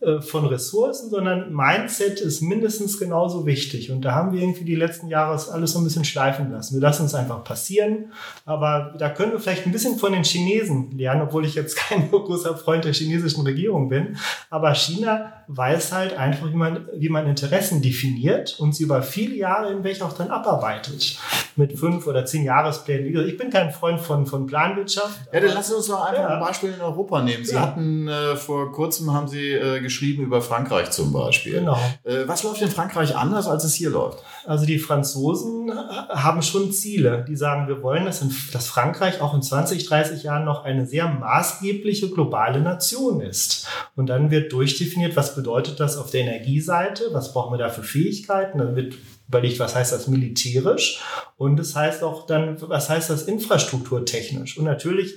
äh, 0.00 0.22
von 0.22 0.46
Ressourcen, 0.46 1.10
sondern 1.10 1.52
Mindset 1.52 2.20
ist 2.20 2.40
mindestens 2.40 2.98
genauso 2.98 3.44
wichtig. 3.44 3.90
Und 3.90 4.02
da 4.02 4.12
haben 4.12 4.32
wir 4.32 4.40
irgendwie 4.40 4.64
die 4.64 4.76
letzten 4.76 5.08
Jahre 5.08 5.38
alles 5.52 5.72
so 5.72 5.78
ein 5.78 5.84
bisschen 5.84 6.06
schleifen 6.06 6.50
lassen. 6.50 6.74
Wir 6.74 6.80
lassen 6.80 7.04
es 7.04 7.14
einfach 7.14 7.44
passieren. 7.44 8.12
Aber 8.46 8.94
da 8.98 9.10
können 9.10 9.32
wir 9.32 9.40
vielleicht 9.40 9.66
ein 9.66 9.72
bisschen 9.72 9.98
von 9.98 10.12
den 10.12 10.24
Chinesen 10.24 10.96
lernen, 10.96 11.22
obwohl 11.22 11.44
ich 11.44 11.54
jetzt 11.54 11.76
kein 11.88 12.10
großer 12.10 12.56
Freund 12.56 12.86
der 12.86 12.94
chinesischen 12.94 13.42
Regierung 13.42 13.90
bin. 13.90 14.16
Aber 14.48 14.74
China 14.74 15.32
weiß 15.48 15.92
halt 15.92 16.16
einfach, 16.16 16.50
wie 16.50 16.56
man, 16.56 16.88
wie 16.94 17.08
man 17.10 17.26
Interessen 17.26 17.82
definiert 17.82 18.58
und 18.58 18.74
sie 18.74 18.84
über 18.84 19.02
viele 19.02 19.34
Jahre 19.34 19.68
hinweg 19.68 20.00
auch 20.00 20.14
dann 20.14 20.30
abarbeitet. 20.30 21.18
Mit 21.56 21.78
fünf 21.78 22.06
oder 22.06 22.24
zehn 22.24 22.44
Jahresplänen. 22.44 23.06
Ich 23.40 23.42
bin 23.42 23.52
kein 23.54 23.70
Freund 23.72 23.98
von, 23.98 24.26
von 24.26 24.46
Planwirtschaft. 24.46 25.18
Ja, 25.32 25.40
dann 25.40 25.54
lassen 25.54 25.70
Sie 25.70 25.76
uns 25.76 25.86
doch 25.86 26.04
einfach 26.04 26.24
ja. 26.24 26.28
ein 26.28 26.40
Beispiel 26.40 26.74
in 26.74 26.80
Europa 26.82 27.22
nehmen. 27.22 27.42
Sie 27.42 27.54
ja. 27.54 27.62
hatten 27.62 28.06
äh, 28.06 28.36
vor 28.36 28.70
kurzem 28.70 29.14
haben 29.14 29.28
Sie 29.28 29.52
äh, 29.52 29.80
geschrieben 29.80 30.24
über 30.24 30.42
Frankreich 30.42 30.90
zum 30.90 31.10
Beispiel. 31.10 31.54
Genau. 31.54 31.78
Äh, 32.04 32.24
was 32.26 32.42
läuft 32.42 32.60
in 32.60 32.68
Frankreich 32.68 33.16
anders, 33.16 33.48
als 33.48 33.64
es 33.64 33.72
hier 33.72 33.88
läuft? 33.88 34.18
Also 34.44 34.66
die 34.66 34.78
Franzosen 34.78 35.72
haben 36.10 36.42
schon 36.42 36.70
Ziele. 36.70 37.24
Die 37.26 37.34
sagen, 37.34 37.66
wir 37.66 37.82
wollen, 37.82 38.04
dass, 38.04 38.20
in, 38.20 38.30
dass 38.52 38.66
Frankreich 38.66 39.22
auch 39.22 39.32
in 39.32 39.40
20, 39.40 39.86
30 39.86 40.22
Jahren 40.22 40.44
noch 40.44 40.64
eine 40.64 40.84
sehr 40.84 41.08
maßgebliche 41.08 42.10
globale 42.10 42.60
Nation 42.60 43.22
ist. 43.22 43.66
Und 43.96 44.10
dann 44.10 44.30
wird 44.30 44.52
durchdefiniert, 44.52 45.16
was 45.16 45.34
bedeutet 45.34 45.80
das 45.80 45.96
auf 45.96 46.10
der 46.10 46.20
Energieseite, 46.20 47.04
was 47.12 47.32
brauchen 47.32 47.54
wir 47.54 47.58
da 47.58 47.70
für 47.70 47.84
Fähigkeiten. 47.84 48.58
Dann 48.58 48.76
wird 48.76 48.96
überlegt, 49.30 49.60
was 49.60 49.76
heißt 49.76 49.92
das 49.92 50.08
militärisch 50.08 51.00
und 51.36 51.60
es 51.60 51.68
das 51.68 51.76
heißt 51.76 52.02
auch 52.02 52.26
dann, 52.26 52.60
was 52.62 52.90
heißt 52.90 53.10
das 53.10 53.22
infrastrukturtechnisch. 53.22 54.58
Und 54.58 54.64
natürlich 54.64 55.14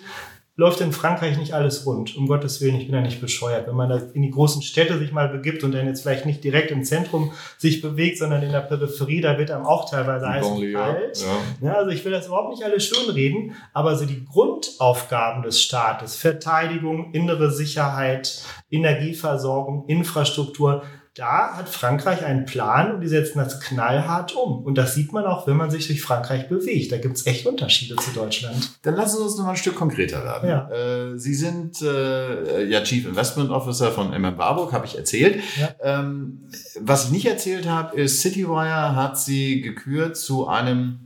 läuft 0.56 0.82
in 0.82 0.92
Frankreich 0.92 1.40
nicht 1.40 1.54
alles 1.54 1.88
rund. 1.88 2.16
Um 2.16 2.28
Gottes 2.28 2.62
Willen, 2.62 2.76
ich 2.76 2.86
bin 2.86 2.94
ja 2.94 3.02
nicht 3.02 3.20
bescheuert. 3.20 3.68
Wenn 3.68 3.76
man 3.76 3.90
da 3.90 3.98
in 4.14 4.22
die 4.22 4.30
großen 4.30 4.62
Städte 4.62 5.00
sich 5.00 5.12
mal 5.12 5.28
begibt 5.28 5.64
und 5.64 5.72
dann 5.72 5.88
jetzt 5.88 6.04
vielleicht 6.04 6.28
nicht 6.28 6.44
direkt 6.44 6.70
im 6.70 6.84
Zentrum 6.84 7.32
sich 7.58 7.82
bewegt, 7.82 8.20
sondern 8.20 8.44
in 8.44 8.52
der 8.52 8.60
Peripherie, 8.60 9.20
da 9.20 9.40
wird 9.40 9.50
einem 9.50 9.66
auch 9.66 9.90
teilweise 9.90 10.30
heiß 10.30 10.46
und 10.46 10.72
kalt. 10.72 11.18
Ja. 11.20 11.70
ja. 11.70 11.74
also 11.74 11.90
ich 11.90 12.06
will 12.06 12.12
das 12.12 12.28
überhaupt 12.28 12.52
nicht 12.52 12.64
alles 12.64 12.86
schönreden, 12.86 13.56
aber 13.74 13.96
so 13.96 14.06
die 14.06 14.24
Grundaufgaben 14.26 15.42
des 15.42 15.60
Staates, 15.60 16.16
Verteidigung, 16.16 17.14
innere 17.14 17.50
Sicherheit, 17.50 18.44
Energieversorgung, 18.70 19.86
Infrastruktur, 19.88 20.84
da 21.16 21.56
hat 21.56 21.70
Frankreich 21.70 22.26
einen 22.26 22.46
Plan 22.46 22.96
und 22.96 23.02
die 23.02 23.08
setzen 23.08 23.38
das 23.38 23.60
knallhart 23.60 24.36
um. 24.36 24.64
Und 24.64 24.80
das 24.80 24.96
sieht 24.96 25.14
man 25.14 25.26
auch, 25.26 25.46
wenn 25.46 25.56
man 25.56 25.70
sich 25.70 25.86
durch 25.86 26.02
Frankreich 26.02 26.50
bewegt. 26.50 26.92
Da 26.92 26.98
gibt 26.98 27.16
es 27.16 27.28
echt 27.28 27.46
Unterschiede 27.46 27.96
zu 27.98 28.12
Deutschland. 28.12 28.72
Dann 28.82 28.96
lassen 28.96 29.18
Sie 29.18 29.24
uns 29.24 29.38
noch 29.38 29.44
mal 29.44 29.52
ein 29.52 29.58
Stück 29.58 29.76
konkreter 29.76 30.24
werden. 30.24 30.50
Ja. 30.50 30.70
Äh, 30.72 31.20
Sie 31.20 31.36
sind 31.36 31.84
äh, 31.84 32.66
ja 32.66 32.82
Chief 32.82 33.06
Investment 33.06 33.52
Officer 33.52 33.92
von 33.92 34.10
MM 34.10 34.40
Warburg, 34.40 34.74
habe 34.74 34.88
ich 34.88 34.98
erzählt. 34.98 35.40
Ja. 35.60 36.00
Ähm, 36.00 36.50
was 36.80 37.06
ich 37.06 37.12
nicht 37.12 37.28
erzählt 37.28 37.70
habe, 37.70 37.96
ist, 37.96 38.22
Citywire 38.22 38.96
hat 38.96 39.20
Sie 39.20 39.62
gekürt 39.62 40.18
zu 40.18 40.48
einem 40.48 41.00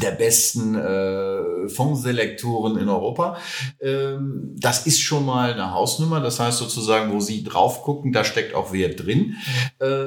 der 0.00 0.12
besten 0.12 0.74
äh, 0.74 1.68
Fondselektoren 1.68 2.78
in 2.78 2.88
Europa. 2.88 3.36
Ähm, 3.80 4.54
das 4.56 4.86
ist 4.86 5.00
schon 5.00 5.26
mal 5.26 5.52
eine 5.52 5.72
Hausnummer. 5.72 6.20
Das 6.20 6.40
heißt 6.40 6.58
sozusagen, 6.58 7.12
wo 7.12 7.20
Sie 7.20 7.44
drauf 7.44 7.82
gucken, 7.82 8.12
da 8.12 8.24
steckt 8.24 8.54
auch 8.54 8.72
Wert 8.72 9.04
drin. 9.04 9.36
Äh, 9.78 10.06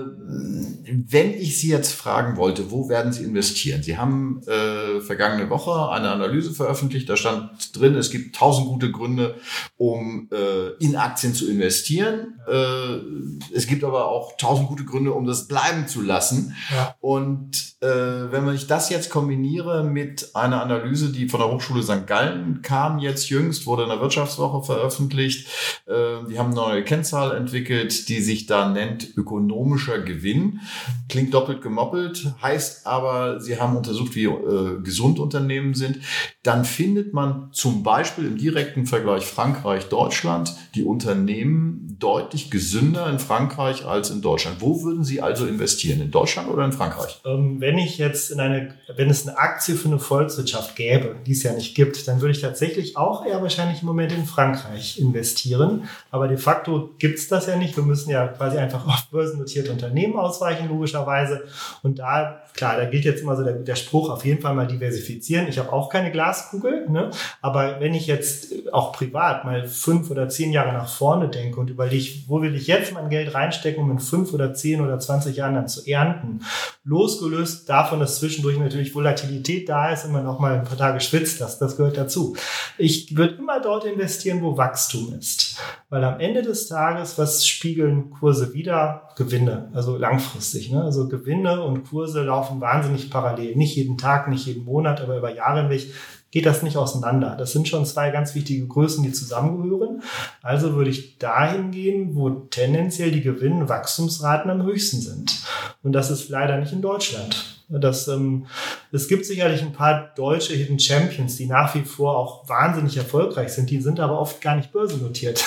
wenn 0.87 1.33
ich 1.33 1.59
Sie 1.59 1.69
jetzt 1.69 1.93
fragen 1.93 2.37
wollte, 2.37 2.71
wo 2.71 2.89
werden 2.89 3.13
Sie 3.13 3.23
investieren? 3.23 3.83
Sie 3.83 3.97
haben 3.97 4.41
äh, 4.47 5.01
vergangene 5.01 5.49
Woche 5.49 5.89
eine 5.89 6.09
Analyse 6.09 6.51
veröffentlicht. 6.51 7.09
Da 7.09 7.17
stand 7.17 7.77
drin, 7.77 7.95
es 7.95 8.09
gibt 8.09 8.35
tausend 8.35 8.67
gute 8.67 8.91
Gründe, 8.91 9.35
um 9.77 10.29
äh, 10.31 10.83
in 10.83 10.95
Aktien 10.95 11.33
zu 11.33 11.49
investieren. 11.49 12.39
Äh, 12.47 13.55
es 13.55 13.67
gibt 13.67 13.83
aber 13.83 14.07
auch 14.07 14.37
tausend 14.37 14.67
gute 14.67 14.85
Gründe, 14.85 15.13
um 15.13 15.25
das 15.25 15.47
bleiben 15.47 15.87
zu 15.87 16.01
lassen. 16.01 16.55
Ja. 16.73 16.95
Und 16.99 17.75
äh, 17.81 17.87
wenn 18.31 18.45
man 18.45 18.55
ich 18.55 18.67
das 18.67 18.89
jetzt 18.89 19.09
kombiniere 19.09 19.74
mit 19.83 20.35
einer 20.35 20.61
Analyse, 20.61 21.11
die 21.11 21.27
von 21.27 21.39
der 21.39 21.51
Hochschule 21.51 21.83
St. 21.83 22.07
Gallen 22.07 22.61
kam 22.61 22.99
jetzt 22.99 23.29
jüngst, 23.29 23.65
wurde 23.65 23.83
in 23.83 23.89
der 23.89 24.01
Wirtschaftswoche 24.01 24.65
veröffentlicht. 24.65 25.47
Äh, 25.87 26.27
die 26.29 26.39
haben 26.39 26.51
eine 26.51 26.55
neue 26.55 26.83
Kennzahl 26.83 27.35
entwickelt, 27.35 28.09
die 28.09 28.21
sich 28.21 28.45
da 28.45 28.69
nennt 28.69 29.15
ökonomischer 29.17 29.99
Gewinn. 29.99 30.61
Klingt 31.09 31.33
doppelt 31.33 31.61
gemoppelt, 31.61 32.33
heißt 32.41 32.85
aber, 32.85 33.39
sie 33.39 33.59
haben 33.59 33.75
untersucht, 33.75 34.15
wie 34.15 34.25
äh, 34.25 34.81
gesund 34.81 35.19
Unternehmen 35.19 35.73
sind. 35.73 35.99
Dann 36.43 36.65
findet 36.65 37.13
man 37.13 37.49
zum 37.51 37.83
Beispiel 37.83 38.25
im 38.25 38.37
direkten 38.37 38.85
Vergleich 38.85 39.25
Frankreich-Deutschland 39.25 40.55
die 40.75 40.83
Unternehmen 40.83 41.95
deutlich 41.99 42.51
gesünder 42.51 43.09
in 43.09 43.19
Frankreich 43.19 43.85
als 43.85 44.11
in 44.11 44.21
Deutschland. 44.21 44.57
Wo 44.59 44.83
würden 44.83 45.03
Sie 45.03 45.21
also 45.21 45.47
investieren? 45.47 46.01
In 46.01 46.11
Deutschland 46.11 46.49
oder 46.49 46.65
in 46.65 46.71
Frankreich? 46.71 47.21
Ähm, 47.25 47.59
wenn 47.59 47.77
ich 47.77 47.97
jetzt 47.97 48.31
in 48.31 48.39
eine, 48.39 48.75
wenn 48.95 49.09
es 49.09 49.27
eine 49.27 49.37
Aktie 49.37 49.64
Aktie 49.65 49.75
für 49.75 49.87
eine 49.87 49.97
Volkswirtschaft 49.97 50.75
gäbe, 50.75 51.15
die 51.25 51.31
es 51.31 51.41
ja 51.41 51.51
nicht 51.51 51.73
gibt, 51.73 52.07
dann 52.07 52.21
würde 52.21 52.33
ich 52.33 52.41
tatsächlich 52.41 52.97
auch 52.97 53.25
eher 53.25 53.41
wahrscheinlich 53.41 53.81
im 53.81 53.87
Moment 53.87 54.11
in 54.11 54.25
Frankreich 54.25 54.99
investieren. 54.99 55.89
Aber 56.11 56.27
de 56.27 56.37
facto 56.37 56.91
gibt 56.99 57.17
es 57.17 57.27
das 57.27 57.47
ja 57.47 57.55
nicht. 57.55 57.75
Wir 57.75 57.83
müssen 57.83 58.11
ja 58.11 58.27
quasi 58.27 58.57
einfach 58.57 58.85
auf 58.87 59.07
börsennotierte 59.09 59.71
Unternehmen 59.71 60.17
ausweichen, 60.17 60.69
logischerweise. 60.69 61.45
Und 61.81 61.97
da, 61.97 62.41
klar, 62.53 62.77
da 62.77 62.85
gilt 62.85 63.05
jetzt 63.05 63.23
immer 63.23 63.35
so 63.35 63.43
der, 63.43 63.53
der 63.53 63.75
Spruch, 63.75 64.11
auf 64.11 64.23
jeden 64.23 64.39
Fall 64.39 64.53
mal 64.53 64.67
diversifizieren. 64.67 65.47
Ich 65.47 65.57
habe 65.57 65.73
auch 65.73 65.89
keine 65.89 66.11
Glaskugel, 66.11 66.87
ne? 66.87 67.09
aber 67.41 67.79
wenn 67.79 67.95
ich 67.95 68.05
jetzt 68.05 68.53
auch 68.71 68.91
privat 68.91 69.45
mal 69.45 69.67
fünf 69.67 70.11
oder 70.11 70.29
zehn 70.29 70.51
Jahre 70.51 70.73
nach 70.73 70.89
vorne 70.89 71.27
denke 71.27 71.59
und 71.59 71.71
überlege, 71.71 72.11
wo 72.27 72.41
will 72.43 72.55
ich 72.55 72.67
jetzt 72.67 72.93
mein 72.93 73.09
Geld 73.09 73.33
reinstecken, 73.33 73.83
um 73.83 73.89
in 73.89 73.99
fünf 73.99 74.31
oder 74.31 74.53
zehn 74.53 74.81
oder 74.81 74.99
zwanzig 74.99 75.37
Jahren 75.37 75.55
dann 75.55 75.67
zu 75.67 75.87
ernten, 75.87 76.41
losgelöst 76.83 77.67
davon, 77.67 77.99
dass 77.99 78.19
zwischendurch 78.19 78.59
natürlich 78.59 78.93
Volatilität 78.93 79.54
Liquidität 79.55 79.69
da 79.69 79.91
ist, 79.91 80.05
immer 80.05 80.21
noch 80.21 80.39
mal 80.39 80.53
ein 80.53 80.63
paar 80.63 80.77
Tage 80.77 80.99
schwitzt, 80.99 81.41
das, 81.41 81.59
das 81.59 81.77
gehört 81.77 81.97
dazu. 81.97 82.35
Ich 82.77 83.15
würde 83.15 83.35
immer 83.35 83.59
dort 83.61 83.85
investieren, 83.85 84.41
wo 84.41 84.57
Wachstum 84.57 85.13
ist. 85.17 85.57
Weil 85.89 86.03
am 86.03 86.19
Ende 86.19 86.41
des 86.41 86.67
Tages, 86.67 87.17
was 87.17 87.47
spiegeln 87.47 88.11
Kurse 88.11 88.53
wieder? 88.53 89.09
Gewinne, 89.15 89.69
also 89.73 89.97
langfristig. 89.97 90.71
Ne? 90.71 90.83
Also 90.83 91.07
Gewinne 91.07 91.63
und 91.63 91.87
Kurse 91.89 92.23
laufen 92.23 92.59
wahnsinnig 92.59 93.09
parallel. 93.09 93.55
Nicht 93.55 93.75
jeden 93.75 93.97
Tag, 93.97 94.27
nicht 94.27 94.45
jeden 94.45 94.65
Monat, 94.65 95.01
aber 95.01 95.17
über 95.17 95.33
Jahre 95.33 95.61
hinweg 95.61 95.87
geht 96.31 96.45
das 96.45 96.63
nicht 96.63 96.75
auseinander. 96.75 97.37
Das 97.37 97.53
sind 97.53 97.69
schon 97.69 97.85
zwei 97.85 98.11
ganz 98.11 98.35
wichtige 98.35 98.67
Größen, 98.67 99.03
die 99.03 99.13
zusammengehören. 99.13 100.01
Also 100.41 100.73
würde 100.73 100.89
ich 100.89 101.17
dahin 101.17 101.71
gehen, 101.71 102.15
wo 102.15 102.29
tendenziell 102.29 103.11
die 103.11 103.21
Gewinnwachstumsraten 103.21 104.51
am 104.51 104.63
höchsten 104.63 104.99
sind. 104.99 105.45
Und 105.81 105.93
das 105.93 106.11
ist 106.11 106.27
leider 106.27 106.57
nicht 106.57 106.73
in 106.73 106.81
Deutschland. 106.81 107.54
Das, 107.67 108.07
ähm, 108.07 108.45
es 108.91 109.07
gibt 109.07 109.25
sicherlich 109.25 109.61
ein 109.61 109.73
paar 109.73 110.13
deutsche 110.15 110.53
Hidden 110.53 110.79
Champions, 110.79 111.35
die 111.35 111.47
nach 111.47 111.73
wie 111.73 111.81
vor 111.81 112.15
auch 112.15 112.47
wahnsinnig 112.47 112.95
erfolgreich 112.95 113.53
sind. 113.53 113.69
Die 113.71 113.81
sind 113.81 113.99
aber 113.99 114.19
oft 114.19 114.39
gar 114.39 114.55
nicht 114.55 114.71
börsennotiert. 114.71 115.43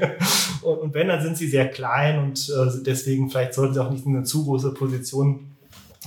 und, 0.62 0.78
und 0.78 0.94
wenn, 0.94 1.08
dann 1.08 1.22
sind 1.22 1.38
sie 1.38 1.48
sehr 1.48 1.68
klein 1.68 2.18
und 2.18 2.50
äh, 2.50 2.82
deswegen 2.84 3.30
vielleicht 3.30 3.54
sollten 3.54 3.74
sie 3.74 3.82
auch 3.82 3.90
nicht 3.90 4.06
eine 4.06 4.24
zu 4.24 4.44
große 4.44 4.74
Position 4.74 5.55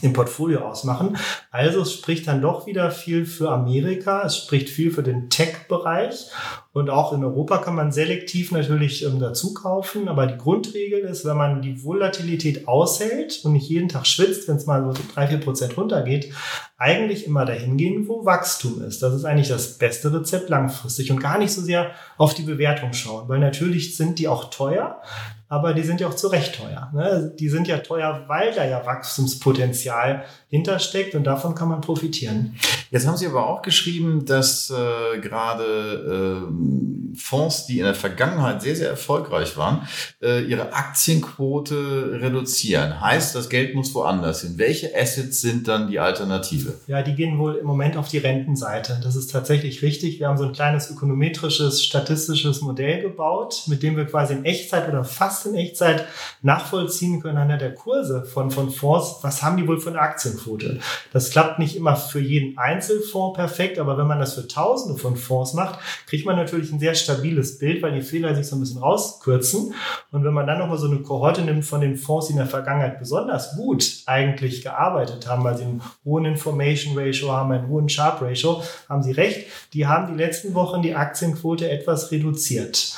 im 0.02 0.14
Portfolio 0.14 0.62
ausmachen. 0.62 1.18
Also 1.52 1.82
es 1.82 1.94
spricht 1.94 2.28
dann 2.28 2.42
doch 2.42 2.66
wieder 2.66 2.92
viel 2.92 3.26
für 3.26 3.52
Amerika, 3.52 4.24
es 4.26 4.38
spricht 4.38 4.70
viel 4.70 4.92
für 4.92 5.04
den 5.04 5.30
Tech-Bereich 5.30 6.32
und 6.72 6.90
auch 6.90 7.14
in 7.14 7.24
Europa 7.24 7.58
kann 7.58 7.76
man 7.76 7.92
selektiv 7.92 8.52
natürlich 8.52 9.04
ähm, 9.04 9.20
dazu 9.20 9.54
kaufen, 9.54 10.08
aber 10.08 10.28
die 10.28 10.38
Grundregel 10.38 11.00
ist, 11.00 11.26
wenn 11.26 11.36
man 11.36 11.62
die 11.62 11.84
Volatilität 11.84 12.68
aushält 12.68 13.42
und 13.44 13.54
nicht 13.54 13.68
jeden 13.70 13.90
Tag 13.90 14.06
schwitzt, 14.06 14.48
wenn 14.48 14.58
es 14.58 14.68
mal 14.68 14.84
so 14.84 15.02
drei, 15.14 15.28
vier 15.28 15.40
Prozent 15.40 15.76
runtergeht, 15.78 16.32
eigentlich 16.78 17.26
immer 17.26 17.46
dahin 17.46 17.76
gehen, 17.76 18.08
wo 18.08 18.24
Wachstum 18.24 18.84
ist. 18.84 19.02
Das 19.02 19.14
ist 19.14 19.26
eigentlich 19.26 19.50
das 19.50 19.78
beste 19.78 20.14
Rezept 20.14 20.50
langfristig 20.50 21.12
und 21.12 21.20
gar 21.20 21.40
nicht 21.40 21.52
so 21.52 21.62
sehr 21.62 21.92
auf 22.18 22.36
die 22.36 22.44
Bewertung 22.44 22.94
schauen, 22.94 23.28
weil 23.28 23.40
natürlich 23.40 23.98
sind 23.98 24.20
die 24.20 24.28
auch 24.28 24.52
teuer, 24.52 25.02
aber 25.50 25.74
die 25.74 25.82
sind 25.82 26.00
ja 26.00 26.08
auch 26.08 26.16
zu 26.16 26.28
Recht 26.28 26.56
teuer. 26.56 26.92
Ne? 26.94 27.34
Die 27.40 27.50
sind 27.50 27.68
ja 27.68 27.80
teuer, 27.80 28.24
weil 28.28 28.54
da 28.54 28.66
ja 28.66 28.86
Wachstumspotenzial 28.86 30.24
hintersteckt 30.48 31.16
und 31.16 31.24
davon 31.24 31.56
kann 31.56 31.70
man 31.70 31.82
profitieren. 31.82 32.56
Jetzt 32.92 33.08
haben 33.08 33.18
Sie 33.18 33.26
aber 33.26 33.48
auch 33.48 33.64
geschrieben, 33.64 34.26
dass 34.26 34.70
äh, 34.70 35.20
gerade 35.20 36.48
äh, 36.48 37.16
Fonds, 37.16 37.66
die 37.66 37.80
in 37.80 37.86
der 37.86 37.96
Vergangenheit 37.96 38.62
sehr, 38.62 38.76
sehr 38.76 38.90
erfolgreich 38.90 39.58
waren, 39.58 39.88
äh, 40.22 40.44
ihre 40.44 40.74
Aktienquote 40.74 42.20
reduzieren. 42.22 43.02
Heißt, 43.02 43.34
das 43.34 43.50
Geld 43.50 43.74
muss 43.74 43.94
woanders 43.96 44.42
hin. 44.42 44.54
Welche 44.58 44.96
Assets 44.96 45.42
sind 45.42 45.68
dann 45.68 45.88
die 45.88 46.00
Alternative? 46.00 46.76
Ja, 46.86 47.02
die 47.02 47.16
gehen 47.16 47.40
wohl 47.40 47.56
im 47.56 47.66
Moment 47.66 47.98
auf 47.98 48.08
die 48.08 48.20
Rentenseite. 48.20 49.00
Das 49.04 49.16
ist 49.16 49.32
tatsächlich 49.32 49.82
richtig. 49.82 50.20
Wir 50.20 50.28
haben 50.28 50.38
so 50.38 50.46
ein 50.46 50.54
kleines 50.54 50.92
ökonometrisches, 50.92 51.84
statistisches 51.84 52.62
Modell 52.62 53.02
gebaut, 53.02 53.64
mit 53.66 53.82
dem 53.82 53.98
wir 53.98 54.06
quasi 54.06 54.34
in 54.34 54.46
Echtzeit 54.46 54.88
oder 54.88 55.04
fast 55.04 55.39
in 55.46 55.56
Echtzeit 55.56 56.06
nachvollziehen 56.42 57.22
können 57.22 57.38
anhand 57.38 57.62
der 57.62 57.74
Kurse 57.74 58.26
von, 58.26 58.52
von 58.52 58.70
Fonds. 58.70 59.20
Was 59.22 59.44
haben 59.44 59.58
die 59.58 59.68
wohl 59.68 59.80
für 59.80 59.90
eine 59.90 60.00
Aktienquote? 60.00 60.80
Das 61.12 61.32
klappt 61.32 61.60
nicht 61.60 61.76
immer 61.76 61.96
für 61.96 62.20
jeden 62.20 62.58
Einzelfonds 62.58 63.38
perfekt, 63.38 63.80
aber 63.80 63.98
wenn 63.98 64.08
man 64.08 64.20
das 64.20 64.36
für 64.36 64.48
Tausende 64.48 65.00
von 65.00 65.16
Fonds 65.16 65.54
macht, 65.54 65.80
kriegt 66.08 66.26
man 66.26 66.36
natürlich 66.36 66.72
ein 66.72 66.80
sehr 66.80 66.96
stabiles 66.96 67.60
Bild, 67.60 67.82
weil 67.82 67.94
die 67.94 68.02
Fehler 68.02 68.36
sich 68.36 68.48
so 68.48 68.56
ein 68.56 68.60
bisschen 68.60 68.82
rauskürzen. 68.82 69.74
Und 70.12 70.24
wenn 70.24 70.34
man 70.34 70.48
dann 70.48 70.60
nochmal 70.60 70.78
so 70.78 70.88
eine 70.88 71.00
Kohorte 71.00 71.42
nimmt 71.42 71.66
von 71.66 71.82
den 71.82 71.96
Fonds, 71.96 72.28
die 72.28 72.34
in 72.34 72.38
der 72.38 72.48
Vergangenheit 72.48 73.00
besonders 73.00 73.56
gut 73.56 74.04
eigentlich 74.06 74.62
gearbeitet 74.62 75.28
haben, 75.28 75.44
weil 75.44 75.58
sie 75.58 75.64
einen 75.64 75.82
hohen 76.06 76.26
Information 76.26 76.98
Ratio 76.98 77.32
haben, 77.32 77.52
einen 77.52 77.68
hohen 77.68 77.90
Sharp 77.90 78.22
Ratio, 78.22 78.64
haben 78.88 79.04
sie 79.04 79.12
recht, 79.12 79.48
die 79.74 79.88
haben 79.88 80.14
die 80.14 80.22
letzten 80.22 80.54
Wochen 80.54 80.82
die 80.82 80.96
Aktienquote 80.96 81.70
etwas 81.70 82.12
reduziert. 82.12 82.96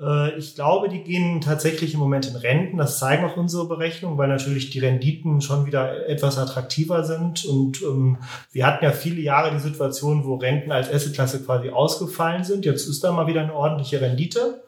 Äh, 0.00 0.36
ich 0.38 0.54
glaube, 0.54 0.88
die 0.88 1.02
gehen 1.02 1.40
tatsächlich 1.40 1.94
im 1.94 2.00
Moment 2.00 2.26
in 2.28 2.36
Renten. 2.36 2.78
Das 2.78 2.98
zeigen 2.98 3.24
auch 3.24 3.36
unsere 3.36 3.66
Berechnungen, 3.66 4.18
weil 4.18 4.28
natürlich 4.28 4.70
die 4.70 4.80
Renditen 4.80 5.40
schon 5.40 5.66
wieder 5.66 6.08
etwas 6.08 6.38
attraktiver 6.38 7.04
sind. 7.04 7.44
Und 7.44 7.82
ähm, 7.82 8.18
wir 8.52 8.66
hatten 8.66 8.84
ja 8.84 8.92
viele 8.92 9.20
Jahre 9.20 9.52
die 9.52 9.60
Situation, 9.60 10.24
wo 10.24 10.36
Renten 10.36 10.72
als 10.72 10.92
Assetklasse 10.92 11.42
quasi 11.42 11.70
ausgefallen 11.70 12.44
sind. 12.44 12.64
Jetzt 12.64 12.88
ist 12.88 13.02
da 13.04 13.12
mal 13.12 13.26
wieder 13.26 13.42
eine 13.42 13.54
ordentliche 13.54 14.00
Rendite. 14.00 14.62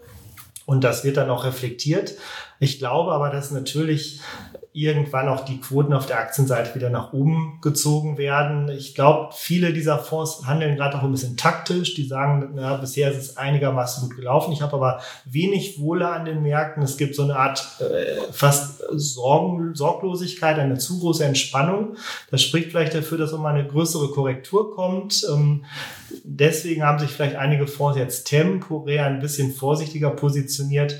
Und 0.67 0.83
das 0.83 1.05
wird 1.05 1.19
dann 1.19 1.31
auch 1.31 1.45
reflektiert. 1.45 2.15
Ich 2.65 2.79
glaube 2.79 3.13
aber, 3.13 3.29
dass 3.29 3.51
natürlich 3.51 4.21
irgendwann 4.73 5.29
auch 5.29 5.45
die 5.45 5.61
Quoten 5.61 5.93
auf 5.93 6.07
der 6.07 6.19
Aktienseite 6.19 6.75
wieder 6.75 6.91
nach 6.91 7.13
oben 7.13 7.61
gezogen 7.63 8.19
werden. 8.19 8.69
Ich 8.71 8.97
glaube, 8.97 9.33
viele 9.33 9.73
dieser 9.73 9.99
Fonds 10.01 10.47
handeln 10.47 10.75
gerade 10.75 10.99
auch 10.99 11.05
ein 11.05 11.13
bisschen 11.13 11.37
taktisch. 11.37 11.95
Die 11.95 12.07
sagen, 12.07 12.53
na, 12.55 12.77
bisher 12.79 13.13
ist 13.13 13.19
es 13.19 13.37
einigermaßen 13.37 14.09
gut 14.09 14.17
gelaufen. 14.17 14.51
Ich 14.51 14.63
habe 14.63 14.75
aber 14.75 15.01
wenig 15.27 15.79
Wohle 15.79 16.09
an 16.09 16.25
den 16.25 16.43
Märkten. 16.43 16.83
Es 16.83 16.97
gibt 16.97 17.15
so 17.15 17.23
eine 17.23 17.37
Art 17.37 17.65
äh, 17.81 18.33
fast 18.33 18.83
Sorgen, 18.91 19.77
Sorglosigkeit, 19.77 20.59
eine 20.59 20.79
zu 20.79 20.99
große 20.99 21.25
Entspannung. 21.25 21.97
Das 22.33 22.43
spricht 22.43 22.71
vielleicht 22.71 22.95
dafür, 22.95 23.19
dass 23.19 23.33
mal 23.33 23.55
eine 23.55 23.69
größere 23.69 24.09
Korrektur 24.09 24.75
kommt. 24.75 25.25
Ähm, 25.33 25.67
deswegen 26.25 26.83
haben 26.83 26.99
sich 26.99 27.11
vielleicht 27.11 27.37
einige 27.37 27.69
Fonds 27.69 27.97
jetzt 27.97 28.25
temporär 28.25 29.07
ein 29.07 29.21
bisschen 29.21 29.53
vorsichtiger 29.53 30.11
positioniert. 30.11 30.99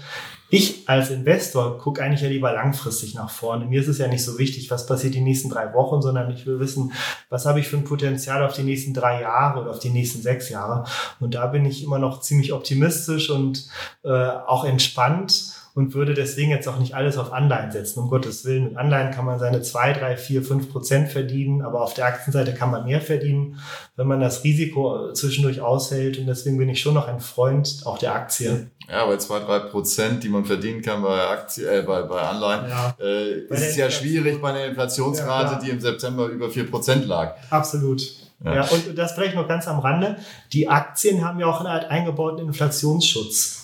Ich 0.57 0.89
als 0.89 1.11
Investor 1.11 1.79
gucke 1.79 2.01
eigentlich 2.01 2.21
ja 2.21 2.29
lieber 2.29 2.53
langfristig 2.53 3.13
nach 3.17 3.29
vorne. 3.29 3.65
Mir 3.65 3.81
ist 3.81 3.89
es 3.89 3.99
ja 3.99 4.07
nicht 4.07 4.23
so 4.25 4.39
wichtig, 4.39 4.71
was 4.71 4.87
passiert 4.87 5.17
die 5.17 5.21
nächsten 5.21 5.51
drei 5.51 5.75
Wochen, 5.75 6.01
sondern 6.01 6.31
ich 6.31 6.47
will 6.47 6.61
wissen, 6.61 6.93
was 7.29 7.45
habe 7.45 7.59
ich 7.59 7.67
für 7.67 7.77
ein 7.77 7.83
Potenzial 7.83 8.41
auf 8.45 8.53
die 8.53 8.63
nächsten 8.63 8.95
drei 8.95 9.23
Jahre 9.23 9.63
oder 9.63 9.71
auf 9.71 9.81
die 9.81 9.91
nächsten 9.91 10.23
sechs 10.23 10.51
Jahre. 10.51 10.85
Und 11.19 11.35
da 11.35 11.49
bin 11.49 11.65
ich 11.65 11.83
immer 11.83 11.99
noch 11.99 12.21
ziemlich 12.21 12.53
optimistisch 12.53 13.31
und 13.31 13.69
äh, 14.05 14.11
auch 14.11 14.65
entspannt 14.65 15.55
und 15.75 15.93
würde 15.93 16.15
deswegen 16.15 16.51
jetzt 16.51 16.69
auch 16.69 16.79
nicht 16.79 16.95
alles 16.95 17.19
auf 17.19 17.33
Anleihen 17.33 17.73
setzen. 17.73 17.99
Um 17.99 18.09
Gottes 18.09 18.45
Willen, 18.45 18.65
mit 18.65 18.77
Anleihen 18.77 19.11
kann 19.11 19.25
man 19.25 19.41
seine 19.41 19.61
zwei, 19.61 19.93
drei, 19.93 20.17
vier, 20.17 20.43
fünf 20.45 20.71
Prozent 20.71 21.11
verdienen, 21.11 21.63
aber 21.63 21.83
auf 21.83 21.95
der 21.95 22.07
Aktienseite 22.07 22.55
kann 22.55 22.71
man 22.71 22.85
mehr 22.85 23.01
verdienen, 23.01 23.59
wenn 23.97 24.07
man 24.07 24.21
das 24.21 24.45
Risiko 24.45 25.13
zwischendurch 25.13 25.61
aushält. 25.61 26.19
Und 26.19 26.27
deswegen 26.27 26.59
bin 26.59 26.69
ich 26.69 26.81
schon 26.81 26.95
noch 26.95 27.09
ein 27.09 27.19
Freund 27.19 27.83
auch 27.87 27.99
der 27.99 28.15
Aktie. 28.15 28.71
Ja, 28.89 29.05
bei 29.07 29.17
zwei, 29.17 29.41
drei 29.41 29.59
Prozent, 29.59 30.23
die 30.23 30.29
man 30.29 30.45
verdienen 30.45 30.81
kann 30.81 31.03
bei 31.03 31.27
Aktien, 31.27 31.69
äh, 31.69 31.83
bei, 31.83 32.03
bei 32.03 32.21
Anleihen, 32.21 32.71
ja. 32.71 32.95
äh, 33.01 33.41
ist 33.41 33.71
es 33.71 33.77
ja 33.77 33.91
schwierig 33.91 34.41
bei 34.41 34.51
einer 34.51 34.67
Inflationsrate, 34.67 35.55
ja, 35.55 35.59
die 35.59 35.71
im 35.71 35.81
September 35.81 36.27
über 36.27 36.51
vier 36.51 36.71
Prozent 36.71 37.07
lag. 37.07 37.35
Absolut. 37.51 38.01
Ja. 38.45 38.57
ja, 38.57 38.65
und 38.69 38.97
das 38.97 39.13
vielleicht 39.13 39.35
noch 39.35 39.49
ganz 39.49 39.67
am 39.67 39.81
Rande. 39.81 40.19
Die 40.53 40.69
Aktien 40.69 41.25
haben 41.25 41.41
ja 41.41 41.47
auch 41.47 41.61
eine 41.61 41.71
Art 41.71 41.87
eingebauten 41.87 42.47
Inflationsschutz. 42.47 43.64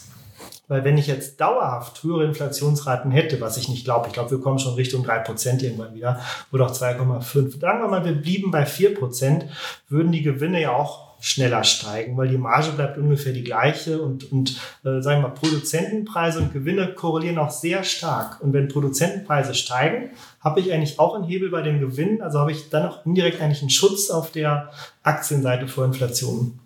Weil 0.71 0.85
wenn 0.85 0.97
ich 0.97 1.09
jetzt 1.09 1.41
dauerhaft 1.41 2.01
höhere 2.05 2.25
Inflationsraten 2.25 3.11
hätte, 3.11 3.41
was 3.41 3.57
ich 3.57 3.69
nicht 3.69 3.85
glaube, 3.85 4.07
ich 4.07 4.13
glaube, 4.13 4.31
wir 4.31 4.41
kommen 4.41 4.61
schon 4.61 4.75
Richtung 4.75 5.03
drei 5.03 5.19
Prozent 5.19 5.65
irgendwann 5.65 5.97
wieder 5.97 6.21
oder 6.53 6.67
auch 6.67 6.71
2,5. 6.71 7.59
Sagen 7.59 7.83
wir 7.83 7.89
mal, 7.89 8.05
wir 8.05 8.13
blieben 8.13 8.53
bei 8.53 8.65
vier 8.65 8.95
Prozent, 8.95 9.47
würden 9.89 10.13
die 10.13 10.23
Gewinne 10.23 10.63
ja 10.63 10.71
auch 10.71 11.11
schneller 11.19 11.65
steigen, 11.65 12.17
weil 12.17 12.29
die 12.29 12.39
Marge 12.39 12.71
bleibt 12.71 12.99
ungefähr 12.99 13.33
die 13.33 13.43
gleiche 13.43 14.01
und, 14.01 14.31
und 14.31 14.61
äh, 14.85 15.03
sagen 15.03 15.23
wir 15.23 15.29
mal, 15.29 15.35
Produzentenpreise 15.35 16.39
und 16.39 16.53
Gewinne 16.53 16.95
korrelieren 16.95 17.39
auch 17.39 17.51
sehr 17.51 17.83
stark. 17.83 18.41
Und 18.41 18.53
wenn 18.53 18.69
Produzentenpreise 18.69 19.55
steigen, 19.55 20.11
habe 20.41 20.61
ich 20.61 20.73
eigentlich 20.73 21.01
auch 21.01 21.17
einen 21.17 21.25
Hebel 21.25 21.51
bei 21.51 21.63
den 21.63 21.81
Gewinnen, 21.81 22.23
also 22.23 22.39
habe 22.39 22.53
ich 22.53 22.71
dann 22.71 22.87
auch 22.87 23.05
indirekt 23.05 23.43
eigentlich 23.43 23.61
einen 23.61 23.71
Schutz 23.71 24.09
auf 24.09 24.31
der 24.31 24.71
Aktienseite 25.03 25.67
vor 25.67 25.85
Inflation. 25.85 26.60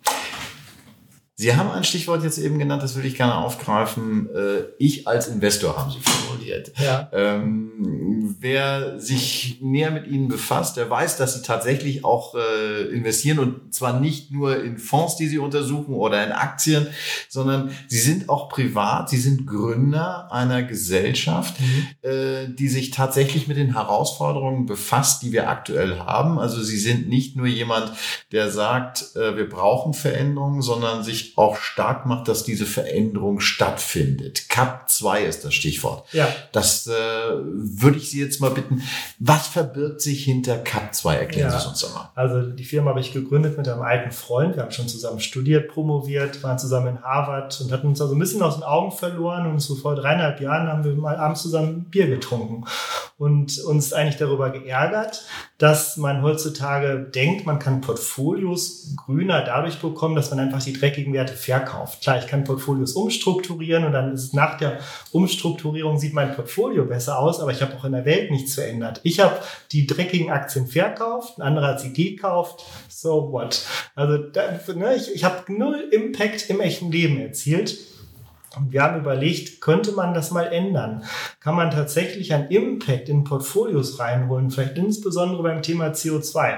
Sie 1.37 1.53
haben 1.53 1.69
ein 1.69 1.83
Stichwort 1.83 2.23
jetzt 2.23 2.37
eben 2.37 2.59
genannt, 2.59 2.81
das 2.81 2.95
würde 2.95 3.09
ich 3.09 3.15
gerne 3.15 3.35
aufgreifen. 3.35 4.29
Äh, 4.33 4.63
ich 4.79 5.05
als 5.05 5.27
Investor 5.27 5.77
haben 5.77 5.91
Sie 5.91 5.99
formuliert. 5.99 6.71
Ja. 6.79 7.09
Ähm, 7.11 8.35
wer 8.39 9.01
sich 9.01 9.59
näher 9.61 9.91
mit 9.91 10.07
Ihnen 10.07 10.29
befasst, 10.29 10.77
der 10.77 10.89
weiß, 10.89 11.17
dass 11.17 11.35
Sie 11.35 11.41
tatsächlich 11.41 12.05
auch 12.05 12.35
äh, 12.35 12.83
investieren 12.89 13.39
und 13.39 13.73
zwar 13.73 13.99
nicht 13.99 14.31
nur 14.31 14.63
in 14.63 14.77
Fonds, 14.77 15.17
die 15.17 15.27
Sie 15.27 15.37
untersuchen 15.37 15.93
oder 15.93 16.25
in 16.25 16.31
Aktien, 16.31 16.87
sondern 17.27 17.71
Sie 17.89 17.99
sind 17.99 18.29
auch 18.29 18.47
privat, 18.47 19.09
Sie 19.09 19.17
sind 19.17 19.45
Gründer 19.45 20.31
einer 20.31 20.63
Gesellschaft, 20.63 21.59
mhm. 21.59 22.09
äh, 22.09 22.47
die 22.47 22.69
sich 22.69 22.91
tatsächlich 22.91 23.49
mit 23.49 23.57
den 23.57 23.73
Herausforderungen 23.73 24.67
befasst, 24.67 25.21
die 25.21 25.33
wir 25.33 25.49
aktuell 25.49 25.99
haben. 25.99 26.39
Also 26.39 26.63
Sie 26.63 26.77
sind 26.77 27.09
nicht 27.09 27.35
nur 27.35 27.47
jemand, 27.47 27.91
der 28.31 28.49
sagt, 28.49 29.17
äh, 29.17 29.35
wir 29.35 29.49
brauchen 29.49 29.93
Veränderungen, 29.93 30.61
sondern 30.61 31.03
sich 31.03 31.24
auch 31.35 31.57
stark 31.57 32.05
macht, 32.05 32.27
dass 32.27 32.43
diese 32.43 32.65
Veränderung 32.65 33.39
stattfindet. 33.39 34.49
CAP 34.49 34.89
2 34.89 35.23
ist 35.23 35.45
das 35.45 35.53
Stichwort. 35.53 36.05
Ja. 36.13 36.27
Das 36.51 36.87
äh, 36.87 36.91
würde 36.91 37.97
ich 37.97 38.09
Sie 38.09 38.21
jetzt 38.21 38.41
mal 38.41 38.51
bitten. 38.51 38.81
Was 39.19 39.47
verbirgt 39.47 40.01
sich 40.01 40.23
hinter 40.23 40.57
CAP 40.57 40.93
2? 40.93 41.15
Erklären 41.15 41.51
ja. 41.51 41.51
Sie 41.51 41.57
es 41.57 41.65
uns 41.65 41.79
doch 41.81 41.93
mal. 41.93 42.11
Also 42.15 42.41
die 42.41 42.63
Firma 42.63 42.91
habe 42.91 42.99
ich 42.99 43.13
gegründet 43.13 43.57
mit 43.57 43.67
einem 43.67 43.81
alten 43.81 44.11
Freund. 44.11 44.55
Wir 44.55 44.63
haben 44.63 44.71
schon 44.71 44.87
zusammen 44.87 45.19
studiert, 45.19 45.69
promoviert, 45.69 46.43
waren 46.43 46.59
zusammen 46.59 46.87
in 46.87 47.03
Harvard 47.03 47.59
und 47.61 47.71
hatten 47.71 47.87
uns 47.87 48.01
also 48.01 48.15
ein 48.15 48.19
bisschen 48.19 48.41
aus 48.41 48.55
den 48.55 48.63
Augen 48.63 48.91
verloren. 48.91 49.47
Und 49.47 49.59
so 49.59 49.75
vor 49.75 49.95
dreieinhalb 49.95 50.39
Jahren 50.41 50.67
haben 50.67 50.83
wir 50.83 50.93
mal 50.93 51.17
abends 51.17 51.41
zusammen 51.41 51.85
Bier 51.85 52.07
getrunken 52.07 52.65
und 53.17 53.59
uns 53.59 53.93
eigentlich 53.93 54.17
darüber 54.17 54.49
geärgert, 54.49 55.25
dass 55.57 55.95
man 55.95 56.21
heutzutage 56.21 56.99
denkt, 56.99 57.45
man 57.45 57.59
kann 57.59 57.79
Portfolios 57.79 58.93
grüner 58.97 59.41
dadurch 59.41 59.79
bekommen, 59.79 60.15
dass 60.15 60.31
man 60.31 60.39
einfach 60.39 60.61
die 60.61 60.73
dreckigen 60.73 61.13
Werte 61.13 61.33
verkauft. 61.33 62.01
Klar, 62.01 62.19
ich 62.19 62.27
kann 62.27 62.43
Portfolios 62.43 62.91
umstrukturieren 62.91 63.85
und 63.85 63.93
dann 63.93 64.13
ist 64.13 64.33
nach 64.33 64.57
der 64.57 64.79
Umstrukturierung 65.13 65.97
sieht 65.97 66.13
mein 66.13 66.35
Portfolio 66.35 66.83
besser 66.83 67.17
aus, 67.17 67.39
aber 67.39 67.51
ich 67.51 67.61
habe 67.61 67.75
auch 67.77 67.85
in 67.85 67.93
der 67.93 68.03
Welt 68.03 68.31
nichts 68.31 68.55
verändert. 68.55 68.99
Ich 69.03 69.21
habe 69.21 69.39
die 69.71 69.87
dreckigen 69.87 70.29
Aktien 70.29 70.67
verkauft, 70.67 71.37
ein 71.37 71.43
anderer 71.43 71.67
hat 71.67 71.79
sie 71.79 71.93
gekauft. 71.93 72.65
So 72.89 73.31
what? 73.31 73.65
Also 73.95 74.17
ne, 74.73 74.95
ich, 74.95 75.15
ich 75.15 75.23
habe 75.23 75.53
null 75.53 75.87
Impact 75.91 76.49
im 76.49 76.59
echten 76.59 76.91
Leben 76.91 77.17
erzielt. 77.17 77.77
Und 78.57 78.71
wir 78.71 78.83
haben 78.83 78.99
überlegt, 78.99 79.61
könnte 79.61 79.91
man 79.91 80.13
das 80.13 80.31
mal 80.31 80.45
ändern? 80.45 81.03
Kann 81.39 81.55
man 81.55 81.71
tatsächlich 81.71 82.33
einen 82.33 82.49
Impact 82.49 83.09
in 83.09 83.23
Portfolios 83.23 83.99
reinholen, 83.99 84.49
vielleicht 84.49 84.77
insbesondere 84.77 85.43
beim 85.43 85.61
Thema 85.61 85.87
CO2? 85.87 86.57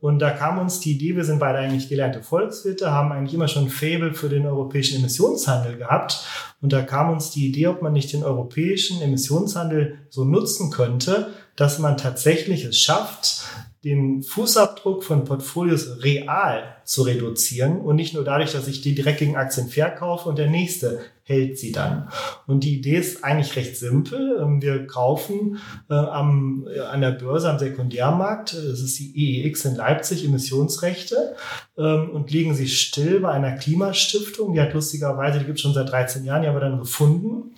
Und 0.00 0.20
da 0.20 0.30
kam 0.30 0.58
uns 0.58 0.80
die 0.80 0.92
Idee, 0.92 1.16
wir 1.16 1.24
sind 1.24 1.40
beide 1.40 1.58
eigentlich 1.58 1.88
gelernte 1.88 2.22
Volkswirte, 2.22 2.92
haben 2.92 3.12
eigentlich 3.12 3.34
immer 3.34 3.48
schon 3.48 3.68
Fable 3.68 4.14
für 4.14 4.28
den 4.28 4.46
europäischen 4.46 4.98
Emissionshandel 4.98 5.76
gehabt. 5.76 6.24
Und 6.60 6.72
da 6.72 6.82
kam 6.82 7.10
uns 7.10 7.30
die 7.30 7.48
Idee, 7.48 7.68
ob 7.68 7.82
man 7.82 7.92
nicht 7.92 8.12
den 8.12 8.24
europäischen 8.24 9.00
Emissionshandel 9.02 9.98
so 10.08 10.24
nutzen 10.24 10.70
könnte, 10.70 11.28
dass 11.56 11.78
man 11.78 11.96
tatsächlich 11.96 12.64
es 12.64 12.78
schafft, 12.78 13.42
den 13.84 14.22
Fußabdruck 14.22 15.04
von 15.04 15.24
Portfolios 15.24 16.02
real 16.02 16.76
zu 16.84 17.02
reduzieren 17.02 17.80
und 17.80 17.96
nicht 17.96 18.14
nur 18.14 18.24
dadurch, 18.24 18.52
dass 18.52 18.66
ich 18.66 18.80
die 18.80 18.94
dreckigen 18.94 19.36
Aktien 19.36 19.68
verkaufe 19.68 20.28
und 20.28 20.38
der 20.38 20.48
nächste 20.48 21.00
hält 21.28 21.58
sie 21.58 21.72
dann. 21.72 22.08
Und 22.46 22.64
die 22.64 22.78
Idee 22.78 22.96
ist 22.96 23.22
eigentlich 23.22 23.54
recht 23.54 23.76
simpel. 23.76 24.38
Ähm, 24.40 24.62
wir 24.62 24.86
kaufen 24.86 25.58
äh, 25.90 25.94
am, 25.94 26.66
äh, 26.74 26.80
an 26.80 27.02
der 27.02 27.10
Börse 27.10 27.50
am 27.50 27.58
Sekundärmarkt, 27.58 28.54
äh, 28.54 28.68
das 28.68 28.80
ist 28.80 28.98
die 28.98 29.42
EEX 29.44 29.66
in 29.66 29.76
Leipzig, 29.76 30.24
Emissionsrechte 30.24 31.36
ähm, 31.76 32.10
und 32.10 32.30
legen 32.30 32.54
sie 32.54 32.66
still 32.66 33.20
bei 33.20 33.30
einer 33.30 33.56
Klimastiftung. 33.56 34.54
Die 34.54 34.60
hat 34.60 34.72
lustigerweise, 34.72 35.38
die 35.38 35.44
gibt 35.44 35.58
es 35.58 35.62
schon 35.62 35.74
seit 35.74 35.90
13 35.90 36.24
Jahren, 36.24 36.40
die 36.42 36.48
haben 36.48 36.56
wir 36.56 36.60
dann 36.60 36.78
gefunden 36.78 37.52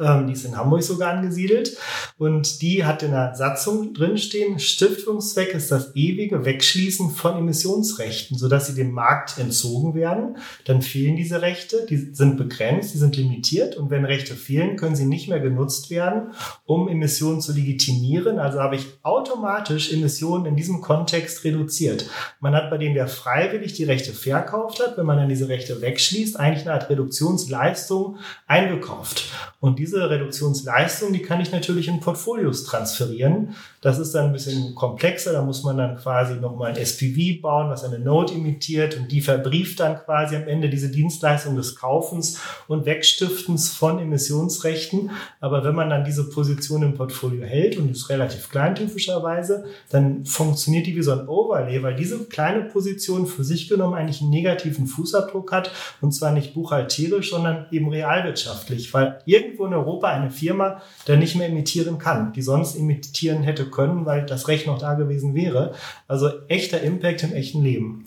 ähm, 0.00 0.26
die 0.26 0.32
ist 0.32 0.44
in 0.44 0.56
Hamburg 0.56 0.82
sogar 0.82 1.12
angesiedelt. 1.12 1.76
Und 2.18 2.62
die 2.62 2.84
hat 2.84 3.02
in 3.02 3.12
der 3.12 3.34
Satzung 3.34 3.94
drinstehen, 3.94 4.58
Stiftungszweck 4.58 5.54
ist 5.54 5.70
das 5.70 5.94
ewige 5.94 6.44
Wegschließen 6.44 7.10
von 7.10 7.36
Emissionsrechten, 7.36 8.36
sodass 8.36 8.66
sie 8.66 8.74
dem 8.74 8.92
Markt 8.92 9.38
entzogen 9.38 9.94
werden. 9.94 10.36
Dann 10.64 10.82
fehlen 10.82 11.16
diese 11.16 11.42
Rechte, 11.42 11.86
die 11.88 11.96
sind 11.96 12.36
begrenzt, 12.36 12.94
die 12.94 12.98
sind 12.98 13.16
limitiert. 13.16 13.76
Und 13.76 13.90
wenn 13.90 14.04
Rechte 14.04 14.34
fehlen, 14.34 14.76
können 14.76 14.96
sie 14.96 15.06
nicht 15.06 15.28
mehr 15.28 15.40
genutzt 15.40 15.90
werden, 15.90 16.32
um 16.64 16.88
Emissionen 16.88 17.40
zu 17.40 17.52
legitimieren. 17.52 18.38
Also 18.38 18.60
habe 18.60 18.76
ich 18.76 18.86
automatisch 19.02 19.92
Emissionen 19.92 20.46
in 20.46 20.56
diesem 20.56 20.80
Kontext 20.80 21.44
reduziert. 21.44 22.08
Man 22.40 22.54
hat 22.54 22.70
bei 22.70 22.78
dem, 22.78 22.94
der 22.94 23.08
freiwillig 23.08 23.74
die 23.74 23.84
Rechte 23.84 24.12
verkauft 24.12 24.80
hat, 24.80 24.96
wenn 24.96 25.06
man 25.06 25.18
dann 25.18 25.28
diese 25.28 25.48
Rechte 25.48 25.80
wegschließt, 25.80 26.38
eigentlich 26.38 26.66
eine 26.66 26.74
Art 26.74 26.90
Reduktionsleistung 26.90 28.18
eingekauft. 28.46 29.32
Und 29.60 29.78
diese 29.78 29.87
diese 29.88 30.10
Reduktionsleistung, 30.10 31.14
die 31.14 31.22
kann 31.22 31.40
ich 31.40 31.50
natürlich 31.50 31.88
in 31.88 32.00
Portfolios 32.00 32.64
transferieren. 32.64 33.54
Das 33.80 33.98
ist 33.98 34.14
dann 34.14 34.26
ein 34.26 34.32
bisschen 34.32 34.74
komplexer. 34.74 35.32
Da 35.32 35.42
muss 35.42 35.62
man 35.62 35.78
dann 35.78 35.96
quasi 35.96 36.34
nochmal 36.34 36.72
ein 36.72 36.76
SPV 36.76 37.40
bauen, 37.40 37.70
was 37.70 37.84
eine 37.84 37.98
Note 37.98 38.34
imitiert 38.34 38.98
und 38.98 39.10
die 39.10 39.22
verbrieft 39.22 39.80
dann 39.80 39.96
quasi 39.96 40.36
am 40.36 40.46
Ende 40.46 40.68
diese 40.68 40.90
Dienstleistung 40.90 41.56
des 41.56 41.76
Kaufens 41.76 42.38
und 42.66 42.84
Wegstiftens 42.84 43.72
von 43.72 43.98
Emissionsrechten. 43.98 45.10
Aber 45.40 45.64
wenn 45.64 45.74
man 45.74 45.88
dann 45.88 46.04
diese 46.04 46.28
Position 46.28 46.82
im 46.82 46.94
Portfolio 46.94 47.44
hält 47.44 47.78
und 47.78 47.90
ist 47.90 48.10
relativ 48.10 48.50
klein 48.50 48.74
typischerweise, 48.74 49.64
dann 49.88 50.26
funktioniert 50.26 50.86
die 50.86 50.96
wie 50.96 51.02
so 51.02 51.12
ein 51.12 51.28
Overlay, 51.28 51.82
weil 51.82 51.96
diese 51.96 52.24
kleine 52.24 52.64
Position 52.64 53.26
für 53.26 53.44
sich 53.44 53.68
genommen 53.68 53.94
eigentlich 53.94 54.20
einen 54.20 54.30
negativen 54.30 54.86
Fußabdruck 54.86 55.50
hat 55.50 55.70
und 56.02 56.12
zwar 56.12 56.32
nicht 56.32 56.52
buchhalterisch, 56.52 57.30
sondern 57.30 57.66
eben 57.70 57.88
realwirtschaftlich, 57.88 58.92
weil 58.92 59.20
irgendwo 59.24 59.64
in 59.64 59.77
Europa 59.78 60.08
eine 60.08 60.30
Firma 60.30 60.82
da 61.06 61.16
nicht 61.16 61.36
mehr 61.36 61.48
emittieren 61.48 61.98
kann, 61.98 62.32
die 62.32 62.42
sonst 62.42 62.76
emittieren 62.76 63.42
hätte 63.42 63.70
können, 63.70 64.06
weil 64.06 64.26
das 64.26 64.48
Recht 64.48 64.66
noch 64.66 64.78
da 64.78 64.94
gewesen 64.94 65.34
wäre. 65.34 65.74
Also 66.06 66.30
echter 66.48 66.82
Impact 66.82 67.22
im 67.22 67.32
echten 67.32 67.62
Leben. 67.62 68.04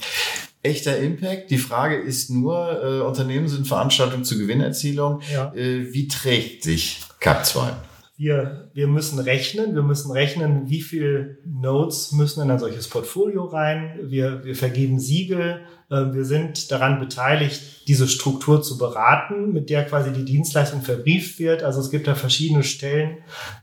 Echter 0.63 0.97
Impact. 0.97 1.49
Die 1.49 1.57
Frage 1.57 1.95
ist 1.95 2.29
nur, 2.29 2.83
äh, 2.83 3.01
Unternehmen 3.01 3.47
sind 3.47 3.67
Veranstaltungen 3.67 4.23
zur 4.23 4.37
Gewinnerzielung. 4.37 5.21
Ja. 5.33 5.51
Äh, 5.55 5.91
wie 5.93 6.07
trägt 6.07 6.63
sich 6.63 7.01
CAP 7.19 7.45
2? 7.45 7.71
Wir, 8.15 8.69
wir 8.75 8.87
müssen 8.87 9.17
rechnen, 9.17 9.73
wir 9.73 9.81
müssen 9.81 10.11
rechnen, 10.11 10.69
wie 10.69 10.83
viel 10.83 11.39
Notes 11.43 12.11
müssen 12.11 12.43
in 12.43 12.51
ein 12.51 12.59
solches 12.59 12.87
Portfolio 12.87 13.45
rein. 13.45 13.99
Wir, 14.03 14.43
wir 14.43 14.55
vergeben 14.55 14.99
Siegel, 14.99 15.61
wir 15.91 16.23
sind 16.23 16.71
daran 16.71 16.99
beteiligt, 16.99 17.61
diese 17.87 18.07
Struktur 18.07 18.61
zu 18.61 18.77
beraten, 18.77 19.51
mit 19.51 19.69
der 19.69 19.85
quasi 19.85 20.11
die 20.13 20.23
Dienstleistung 20.23 20.81
verbrieft 20.81 21.39
wird. 21.39 21.63
Also 21.63 21.81
es 21.81 21.89
gibt 21.89 22.07
da 22.07 22.15
verschiedene 22.15 22.63
Stellen, 22.63 23.17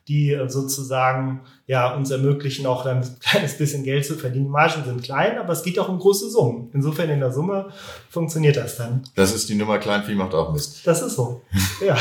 die 0.09 0.33
äh, 0.33 0.49
sozusagen 0.49 1.41
ja, 1.67 1.95
uns 1.95 2.11
ermöglichen, 2.11 2.67
auch 2.67 2.85
dann 2.85 2.99
ein 2.99 3.17
kleines 3.21 3.57
bisschen 3.57 3.85
Geld 3.85 4.05
zu 4.05 4.17
verdienen. 4.17 4.47
Die 4.47 4.51
Margen 4.51 4.85
sind 4.85 5.03
klein, 5.03 5.39
aber 5.39 5.53
es 5.53 5.63
geht 5.63 5.79
auch 5.79 5.89
um 5.89 5.99
große 5.99 6.31
Summen. 6.31 6.71
Insofern 6.73 7.11
in 7.11 7.21
der 7.21 7.33
Summe 7.33 7.71
funktioniert 8.11 8.57
das 8.57 8.77
dann. 8.77 9.03
Das 9.15 9.35
ist 9.35 9.49
die 9.49 9.55
Nummer 9.55 9.79
Kleinvieh 9.79 10.15
macht 10.15 10.35
auch 10.35 10.53
Mist. 10.53 10.87
Das 10.87 11.03
ist 11.03 11.15
so, 11.15 11.43
ja. 11.87 11.97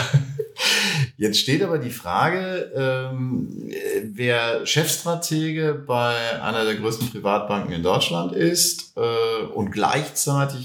Jetzt 1.17 1.39
steht 1.39 1.63
aber 1.63 1.79
die 1.79 1.89
Frage, 1.89 2.71
ähm, 2.75 3.69
wer 4.13 4.65
Chefstratege 4.65 5.73
bei 5.85 6.15
einer 6.41 6.63
der 6.63 6.75
größten 6.75 7.09
Privatbanken 7.09 7.73
in 7.73 7.83
Deutschland 7.83 8.33
ist 8.33 8.93
äh, 8.95 9.45
und 9.53 9.71
gleichzeitig 9.71 10.16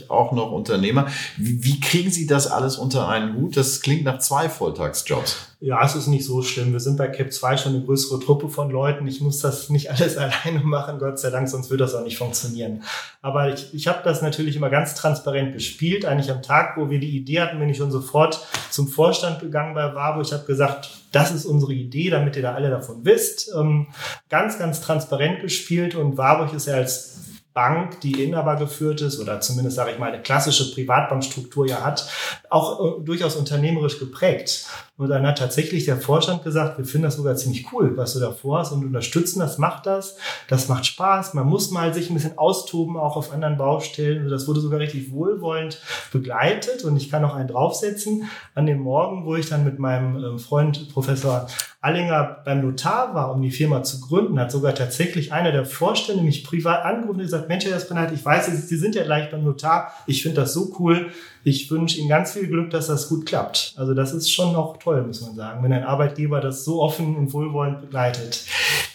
auch 0.08 0.32
noch 0.32 0.52
Unternehmer, 0.52 1.06
wie, 1.36 1.62
wie 1.64 1.80
kriegen 1.80 2.10
Sie 2.10 2.26
das 2.26 2.46
alles 2.46 2.76
unter 2.76 3.08
einen 3.08 3.34
Hut? 3.36 3.56
Das 3.56 3.80
klingt 3.80 4.04
nach 4.04 4.18
zwei 4.18 4.48
Volltagsjobs. 4.48 5.36
Ja, 5.64 5.84
es 5.84 5.94
ist 5.94 6.08
nicht 6.08 6.24
so 6.24 6.42
schlimm. 6.42 6.72
Wir 6.72 6.80
sind 6.80 6.96
bei 6.96 7.06
Cap 7.06 7.32
2 7.32 7.56
schon 7.56 7.76
eine 7.76 7.84
größere 7.84 8.18
Truppe 8.18 8.48
von 8.48 8.68
Leuten. 8.68 9.06
Ich 9.06 9.20
muss 9.20 9.38
das 9.38 9.70
nicht 9.70 9.92
alles 9.92 10.16
alleine 10.18 10.58
machen, 10.64 10.98
Gott 10.98 11.20
sei 11.20 11.30
Dank, 11.30 11.48
sonst 11.48 11.70
würde 11.70 11.84
das 11.84 11.94
auch 11.94 12.02
nicht 12.02 12.18
funktionieren. 12.18 12.82
Aber 13.20 13.52
ich, 13.52 13.72
ich 13.72 13.86
habe 13.86 14.00
das 14.02 14.22
natürlich 14.22 14.56
immer 14.56 14.70
ganz 14.70 14.96
transparent 14.96 15.52
gespielt. 15.52 16.04
Eigentlich 16.04 16.32
am 16.32 16.42
Tag, 16.42 16.76
wo 16.76 16.90
wir 16.90 16.98
die 16.98 17.16
Idee 17.16 17.42
hatten, 17.42 17.60
bin 17.60 17.68
ich 17.68 17.76
schon 17.76 17.92
sofort 17.92 18.44
zum 18.70 18.88
Vorstand 18.88 19.38
gegangen 19.38 19.72
bei 19.74 19.94
Wabo. 19.94 20.20
Ich 20.20 20.32
habe 20.32 20.44
gesagt, 20.46 20.90
das 21.12 21.30
ist 21.30 21.44
unsere 21.44 21.74
Idee, 21.74 22.10
damit 22.10 22.34
ihr 22.34 22.42
da 22.42 22.54
alle 22.54 22.68
davon 22.68 23.04
wisst. 23.04 23.52
Ähm, 23.56 23.86
ganz, 24.30 24.58
ganz 24.58 24.80
transparent 24.80 25.42
gespielt 25.42 25.94
und 25.94 26.18
Warburg 26.18 26.52
ist 26.54 26.66
ja 26.66 26.74
als 26.74 27.31
Bank, 27.54 28.00
die 28.00 28.22
Inhaber 28.22 28.56
geführt 28.56 29.00
ist 29.00 29.20
oder 29.20 29.40
zumindest, 29.40 29.76
sage 29.76 29.92
ich 29.92 29.98
mal, 29.98 30.12
eine 30.12 30.22
klassische 30.22 30.72
Privatbankstruktur 30.72 31.66
ja 31.66 31.82
hat, 31.82 32.08
auch 32.50 33.00
äh, 33.00 33.04
durchaus 33.04 33.36
unternehmerisch 33.36 33.98
geprägt. 33.98 34.66
Und 35.02 35.08
dann 35.08 35.26
hat 35.26 35.38
tatsächlich 35.38 35.84
der 35.84 35.96
Vorstand 35.96 36.44
gesagt, 36.44 36.78
wir 36.78 36.84
finden 36.84 37.06
das 37.06 37.16
sogar 37.16 37.34
ziemlich 37.34 37.72
cool, 37.72 37.96
was 37.96 38.14
du 38.14 38.20
da 38.20 38.30
vorhast 38.30 38.72
und 38.72 38.84
unterstützen 38.84 39.40
das, 39.40 39.58
macht 39.58 39.84
das, 39.84 40.16
das 40.46 40.68
macht 40.68 40.86
Spaß. 40.86 41.34
Man 41.34 41.48
muss 41.48 41.72
mal 41.72 41.92
sich 41.92 42.08
ein 42.08 42.14
bisschen 42.14 42.38
austoben, 42.38 42.96
auch 42.96 43.16
auf 43.16 43.32
anderen 43.32 43.56
Baustellen. 43.56 44.18
Also 44.22 44.30
das 44.30 44.46
wurde 44.46 44.60
sogar 44.60 44.78
richtig 44.78 45.10
wohlwollend 45.10 45.80
begleitet 46.12 46.84
und 46.84 46.96
ich 46.96 47.10
kann 47.10 47.22
noch 47.22 47.34
einen 47.34 47.48
draufsetzen. 47.48 48.30
An 48.54 48.66
dem 48.66 48.78
Morgen, 48.78 49.26
wo 49.26 49.34
ich 49.34 49.48
dann 49.48 49.64
mit 49.64 49.80
meinem 49.80 50.22
ähm, 50.22 50.38
Freund 50.38 50.88
Professor 50.92 51.48
Allinger 51.82 52.42
beim 52.44 52.62
Notar 52.62 53.12
war, 53.12 53.34
um 53.34 53.42
die 53.42 53.50
Firma 53.50 53.82
zu 53.82 54.00
gründen, 54.00 54.38
hat 54.38 54.52
sogar 54.52 54.72
tatsächlich 54.72 55.32
einer 55.32 55.50
der 55.50 55.64
Vorstände 55.64 56.22
mich 56.22 56.44
privat 56.44 56.84
angerufen 56.84 57.18
und 57.18 57.24
gesagt, 57.24 57.48
Mensch, 57.48 57.64
Herr 57.64 57.76
Espinat, 57.76 58.12
ich 58.12 58.24
weiß, 58.24 58.46
Sie 58.46 58.76
sind 58.76 58.94
ja 58.94 59.02
gleich 59.02 59.32
beim 59.32 59.42
Notar, 59.42 59.92
ich 60.06 60.22
finde 60.22 60.42
das 60.42 60.54
so 60.54 60.72
cool, 60.78 61.10
ich 61.42 61.68
wünsche 61.72 61.98
Ihnen 61.98 62.08
ganz 62.08 62.34
viel 62.34 62.46
Glück, 62.46 62.70
dass 62.70 62.86
das 62.86 63.08
gut 63.08 63.26
klappt. 63.26 63.74
Also 63.76 63.94
das 63.94 64.14
ist 64.14 64.32
schon 64.32 64.54
auch 64.54 64.76
toll, 64.76 64.91
muss 65.00 65.22
man 65.22 65.34
sagen, 65.34 65.64
wenn 65.64 65.72
ein 65.72 65.84
Arbeitgeber 65.84 66.40
das 66.40 66.64
so 66.64 66.82
offen 66.82 67.16
und 67.16 67.32
wohlwollend 67.32 67.80
begleitet. 67.80 68.44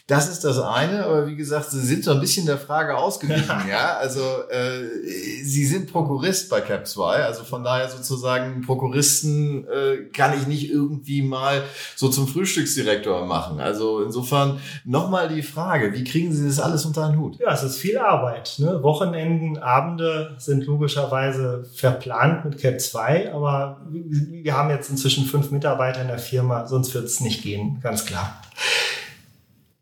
Das 0.07 0.29
ist 0.29 0.45
das 0.45 0.57
eine, 0.57 1.03
aber 1.03 1.27
wie 1.27 1.35
gesagt, 1.35 1.69
Sie 1.69 1.85
sind 1.85 2.05
so 2.05 2.11
ein 2.11 2.21
bisschen 2.21 2.45
der 2.45 2.57
Frage 2.57 2.95
ausgewichen, 2.95 3.67
ja. 3.69 3.97
Also 3.97 4.21
äh, 4.49 5.43
Sie 5.43 5.65
sind 5.65 5.91
Prokurist 5.91 6.49
bei 6.49 6.61
Cap 6.61 6.87
2, 6.87 7.25
also 7.25 7.43
von 7.43 7.61
daher 7.61 7.89
sozusagen 7.89 8.61
Prokuristen 8.61 9.67
äh, 9.67 10.05
kann 10.13 10.33
ich 10.37 10.47
nicht 10.47 10.71
irgendwie 10.71 11.21
mal 11.21 11.61
so 11.97 12.07
zum 12.07 12.25
Frühstücksdirektor 12.25 13.25
machen. 13.25 13.59
Also 13.59 14.01
insofern 14.01 14.61
nochmal 14.85 15.27
die 15.27 15.43
Frage, 15.43 15.91
wie 15.91 16.05
kriegen 16.05 16.31
Sie 16.31 16.47
das 16.47 16.61
alles 16.61 16.85
unter 16.85 17.05
einen 17.05 17.19
Hut? 17.19 17.37
Ja, 17.39 17.51
es 17.51 17.63
ist 17.63 17.77
viel 17.77 17.97
Arbeit. 17.97 18.55
Ne? 18.59 18.81
Wochenenden, 18.83 19.57
Abende 19.57 20.35
sind 20.37 20.65
logischerweise 20.67 21.65
verplant 21.75 22.45
mit 22.45 22.57
Cap 22.59 22.79
2, 22.79 23.33
aber 23.33 23.81
wir 23.89 24.55
haben 24.55 24.69
jetzt 24.69 24.89
inzwischen 24.89 25.25
fünf 25.25 25.51
Mitarbeiter 25.51 26.01
in 26.01 26.07
der 26.07 26.19
Firma, 26.19 26.65
sonst 26.65 26.93
wird 26.93 27.03
es 27.03 27.19
nicht 27.19 27.43
gehen, 27.43 27.81
ganz 27.81 28.05
klar. 28.05 28.41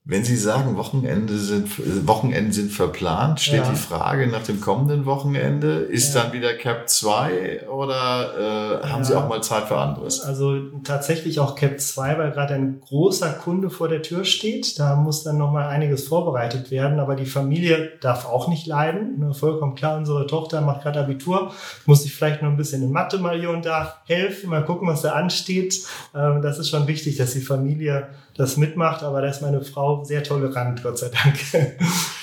Wenn 0.08 0.24
Sie 0.24 0.36
sagen, 0.36 0.78
Wochenende 0.78 1.36
sind, 1.36 2.08
Wochenenden 2.08 2.52
sind 2.52 2.72
verplant, 2.72 3.39
steht 3.39 3.65
ja. 3.65 3.72
die 3.72 3.76
Frage 3.76 4.28
nach 4.28 4.44
dem 4.44 4.62
kommenden 4.62 5.08
Wochenende, 5.08 5.78
ist 5.78 6.13
ja. 6.13 6.22
dann 6.22 6.32
wieder 6.32 6.54
Cap 6.54 6.88
2 6.88 7.68
oder 7.70 8.84
äh, 8.84 8.88
haben 8.88 9.00
ja. 9.00 9.04
Sie 9.04 9.15
auch 9.15 9.28
mal 9.28 9.41
Zeit 9.41 9.63
für 9.63 9.78
anderes? 9.78 10.22
Also 10.22 10.60
tatsächlich 10.84 11.39
auch 11.39 11.56
Cap 11.56 11.80
2, 11.80 12.20
weil 12.20 12.32
gerade 12.34 12.54
ein 12.54 12.82
großer 12.82 13.32
Kunde 13.32 13.72
vor 13.72 13.88
der 13.88 14.04
Tür 14.04 14.26
steht. 14.26 14.78
Da 14.78 14.96
muss 14.96 15.24
dann 15.24 15.39
nochmal 15.39 15.70
einiges 15.70 16.08
vorbereitet 16.08 16.70
werden, 16.70 17.00
aber 17.00 17.15
die 17.15 17.26
Familie 17.26 17.94
darf 18.00 18.28
auch 18.28 18.48
nicht 18.48 18.68
leiden. 18.68 19.18
Ne, 19.18 19.34
vollkommen 19.34 19.74
klar, 19.74 19.98
unsere 19.98 20.28
Tochter 20.28 20.62
macht 20.62 20.84
gerade 20.84 21.00
Abitur, 21.00 21.52
muss 21.88 22.04
sich 22.04 22.13
vielleicht 22.13 22.44
noch 22.44 22.50
ein 22.50 22.58
bisschen 22.58 22.84
in 22.84 22.91
Mathe 22.91 23.18
mal 23.18 23.39
hier 23.39 23.50
und 23.50 23.65
da 23.65 23.96
helfen, 24.06 24.52
mal 24.52 24.63
gucken, 24.63 24.88
was 24.88 25.02
da 25.02 25.13
ansteht. 25.13 25.82
Ähm, 26.13 26.44
das 26.44 26.60
ist 26.60 26.70
schon 26.70 26.86
wichtig, 26.86 27.18
dass 27.18 27.34
die 27.34 27.41
Familie 27.41 28.10
das 28.38 28.58
mitmacht, 28.58 29.02
aber 29.02 29.22
da 29.22 29.30
ist 29.30 29.41
meine 29.41 29.62
Frau 29.62 29.94
sehr 30.03 30.23
tolerant, 30.23 30.84
Gott 30.84 30.97
sei 30.97 31.10
Dank. 31.10 31.38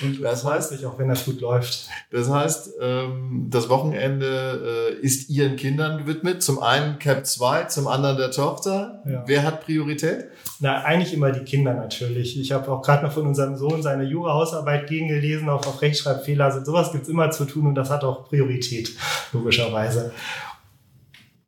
Und 0.03 0.23
das 0.23 0.45
heißt 0.45 0.73
nicht, 0.73 0.85
auch 0.85 0.99
wenn 0.99 1.09
das 1.09 1.25
gut 1.25 1.41
läuft. 1.41 1.89
Das 2.11 2.29
heißt, 2.29 2.75
ähm, 2.81 3.47
das 3.49 3.69
Wochenende 3.69 4.91
äh, 4.93 5.05
ist 5.05 5.31
ihren 5.31 5.57
Kindern 5.57 5.99
gewidmet. 5.99 6.43
Zum 6.43 6.61
einen 6.61 6.99
Cap 6.99 7.27
2, 7.27 7.65
zum 7.65 7.87
anderen 7.87 8.17
der 8.17 8.31
Tochter. 8.31 9.03
Ja. 9.07 9.25
Wer 9.27 9.45
hat 9.45 9.65
Priorität? 9.65 10.27
Na, 10.61 10.83
eigentlich 10.83 11.15
immer 11.15 11.33
die 11.33 11.45
Kinder 11.45 11.75
natürlich. 11.75 12.39
Ich 12.39 12.53
habe 12.53 12.71
auch 12.71 12.83
gerade 12.83 13.05
noch 13.05 13.13
von 13.13 13.27
unserem 13.27 13.57
Sohn 13.57 13.83
seine 13.83 14.05
Jura-Hausarbeit 14.05 14.89
gegengelesen, 14.89 15.49
auch 15.49 15.67
auf 15.67 15.81
Rechtschreibfehler. 15.81 16.45
Also 16.45 16.65
sowas 16.65 16.93
gibt's 16.93 17.09
immer 17.09 17.31
zu 17.31 17.45
tun 17.45 17.67
und 17.67 17.75
das 17.75 17.91
hat 17.91 18.05
auch 18.05 18.29
Priorität, 18.29 18.91
logischerweise. 19.33 20.13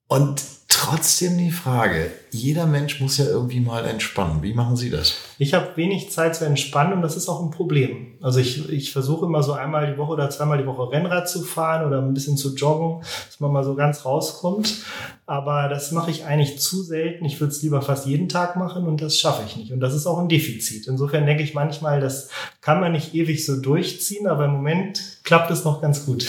Und 0.08 0.53
trotzdem 0.85 1.38
die 1.38 1.51
Frage, 1.51 2.11
jeder 2.31 2.66
Mensch 2.66 3.01
muss 3.01 3.16
ja 3.16 3.25
irgendwie 3.25 3.61
mal 3.61 3.87
entspannen. 3.87 4.42
Wie 4.42 4.53
machen 4.53 4.77
Sie 4.77 4.90
das? 4.90 5.14
Ich 5.38 5.55
habe 5.55 5.77
wenig 5.77 6.11
Zeit 6.11 6.37
zu 6.37 6.44
entspannen 6.44 6.92
und 6.92 7.03
das 7.03 7.16
ist 7.16 7.29
auch 7.29 7.42
ein 7.42 7.51
Problem. 7.51 8.18
Also 8.20 8.40
ich, 8.40 8.68
ich 8.68 8.92
versuche 8.92 9.25
immer 9.25 9.42
so 9.42 9.55
einmal 9.55 9.90
die 9.90 9.99
Woche 9.99 10.12
oder 10.12 10.29
zweimal 10.29 10.59
die 10.59 10.66
Woche 10.66 10.90
Rennrad 10.90 11.29
zu 11.29 11.42
fahren 11.42 11.87
oder 11.87 12.03
ein 12.03 12.12
bisschen 12.12 12.37
zu 12.37 12.55
joggen, 12.55 13.01
dass 13.27 13.40
man 13.40 13.53
mal 13.53 13.64
so 13.64 13.75
ganz 13.75 14.05
rauskommt. 14.05 14.85
Aber 15.25 15.68
das 15.68 15.90
mache 15.90 16.11
ich 16.11 16.27
eigentlich 16.27 16.61
zu 16.61 16.83
selten. 16.83 17.25
Ich 17.25 17.40
würde 17.40 17.53
es 17.53 17.62
lieber 17.62 17.81
fast 17.81 18.07
jeden 18.07 18.29
Tag 18.29 18.57
machen 18.57 18.87
und 18.87 19.01
das 19.01 19.18
schaffe 19.18 19.42
ich 19.47 19.57
nicht. 19.57 19.73
Und 19.73 19.81
das 19.81 19.94
ist 19.94 20.07
auch 20.07 20.18
ein 20.18 20.29
Defizit. 20.29 20.87
Insofern 20.87 21.25
denke 21.25 21.42
ich 21.42 21.55
manchmal, 21.55 22.01
das 22.01 22.29
kann 22.61 22.81
man 22.81 22.92
nicht 22.92 23.14
ewig 23.14 23.47
so 23.47 23.57
durchziehen, 23.57 24.27
aber 24.27 24.44
im 24.44 24.53
Moment 24.53 25.01
klappt 25.25 25.51
es 25.51 25.64
noch 25.64 25.81
ganz 25.81 26.05
gut. 26.05 26.27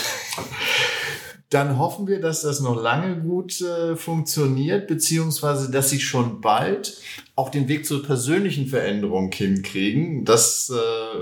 Dann 1.49 1.77
hoffen 1.77 2.07
wir, 2.07 2.19
dass 2.19 2.41
das 2.41 2.59
noch 2.59 2.81
lange 2.81 3.17
gut 3.17 3.61
äh, 3.61 3.95
funktioniert, 3.95 4.87
beziehungsweise 4.87 5.69
dass 5.69 5.91
Sie 5.91 5.99
schon 5.99 6.41
bald 6.41 6.97
auch 7.35 7.49
den 7.49 7.67
Weg 7.67 7.85
zur 7.85 8.01
persönlichen 8.01 8.65
Veränderung 8.67 9.31
hinkriegen. 9.31 10.25
Das 10.25 10.71
äh, 10.71 11.17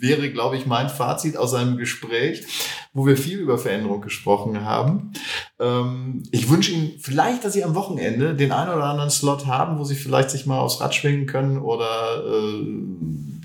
wäre, 0.00 0.30
glaube 0.32 0.56
ich, 0.56 0.66
mein 0.66 0.88
Fazit 0.88 1.36
aus 1.36 1.54
einem 1.54 1.76
Gespräch, 1.76 2.44
wo 2.92 3.06
wir 3.06 3.16
viel 3.16 3.38
über 3.38 3.56
Veränderung 3.56 4.00
gesprochen 4.00 4.64
haben. 4.64 5.12
Ähm, 5.60 6.24
ich 6.32 6.50
wünsche 6.50 6.72
Ihnen 6.72 6.98
vielleicht, 6.98 7.44
dass 7.44 7.52
Sie 7.52 7.62
am 7.62 7.76
Wochenende 7.76 8.34
den 8.34 8.50
einen 8.50 8.74
oder 8.74 8.84
anderen 8.84 9.10
Slot 9.10 9.46
haben, 9.46 9.78
wo 9.78 9.84
Sie 9.84 9.94
vielleicht 9.94 10.30
sich 10.30 10.44
mal 10.44 10.58
aufs 10.58 10.80
Rad 10.80 10.94
schwingen 10.94 11.26
können 11.26 11.58
oder 11.58 12.24
äh, 12.26 12.66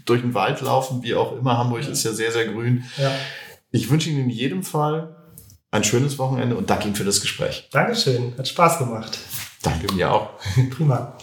durch 0.06 0.22
den 0.22 0.34
Wald 0.34 0.62
laufen, 0.62 1.04
wie 1.04 1.14
auch 1.14 1.38
immer. 1.38 1.60
Hamburg 1.60 1.84
ja. 1.84 1.90
ist 1.90 2.04
ja 2.04 2.12
sehr, 2.12 2.32
sehr 2.32 2.48
grün. 2.48 2.84
Ja. 2.98 3.12
Ich 3.72 3.90
wünsche 3.90 4.10
Ihnen 4.10 4.24
in 4.24 4.30
jedem 4.30 4.64
Fall 4.64 5.23
ein 5.74 5.84
schönes 5.84 6.20
Wochenende 6.20 6.56
und 6.56 6.70
danke 6.70 6.86
Ihnen 6.86 6.96
für 6.96 7.04
das 7.04 7.20
Gespräch. 7.20 7.68
Dankeschön, 7.72 8.34
hat 8.38 8.48
Spaß 8.48 8.78
gemacht. 8.78 9.18
Danke 9.64 9.92
mir 9.94 10.12
auch. 10.12 10.30
Prima. 10.70 11.18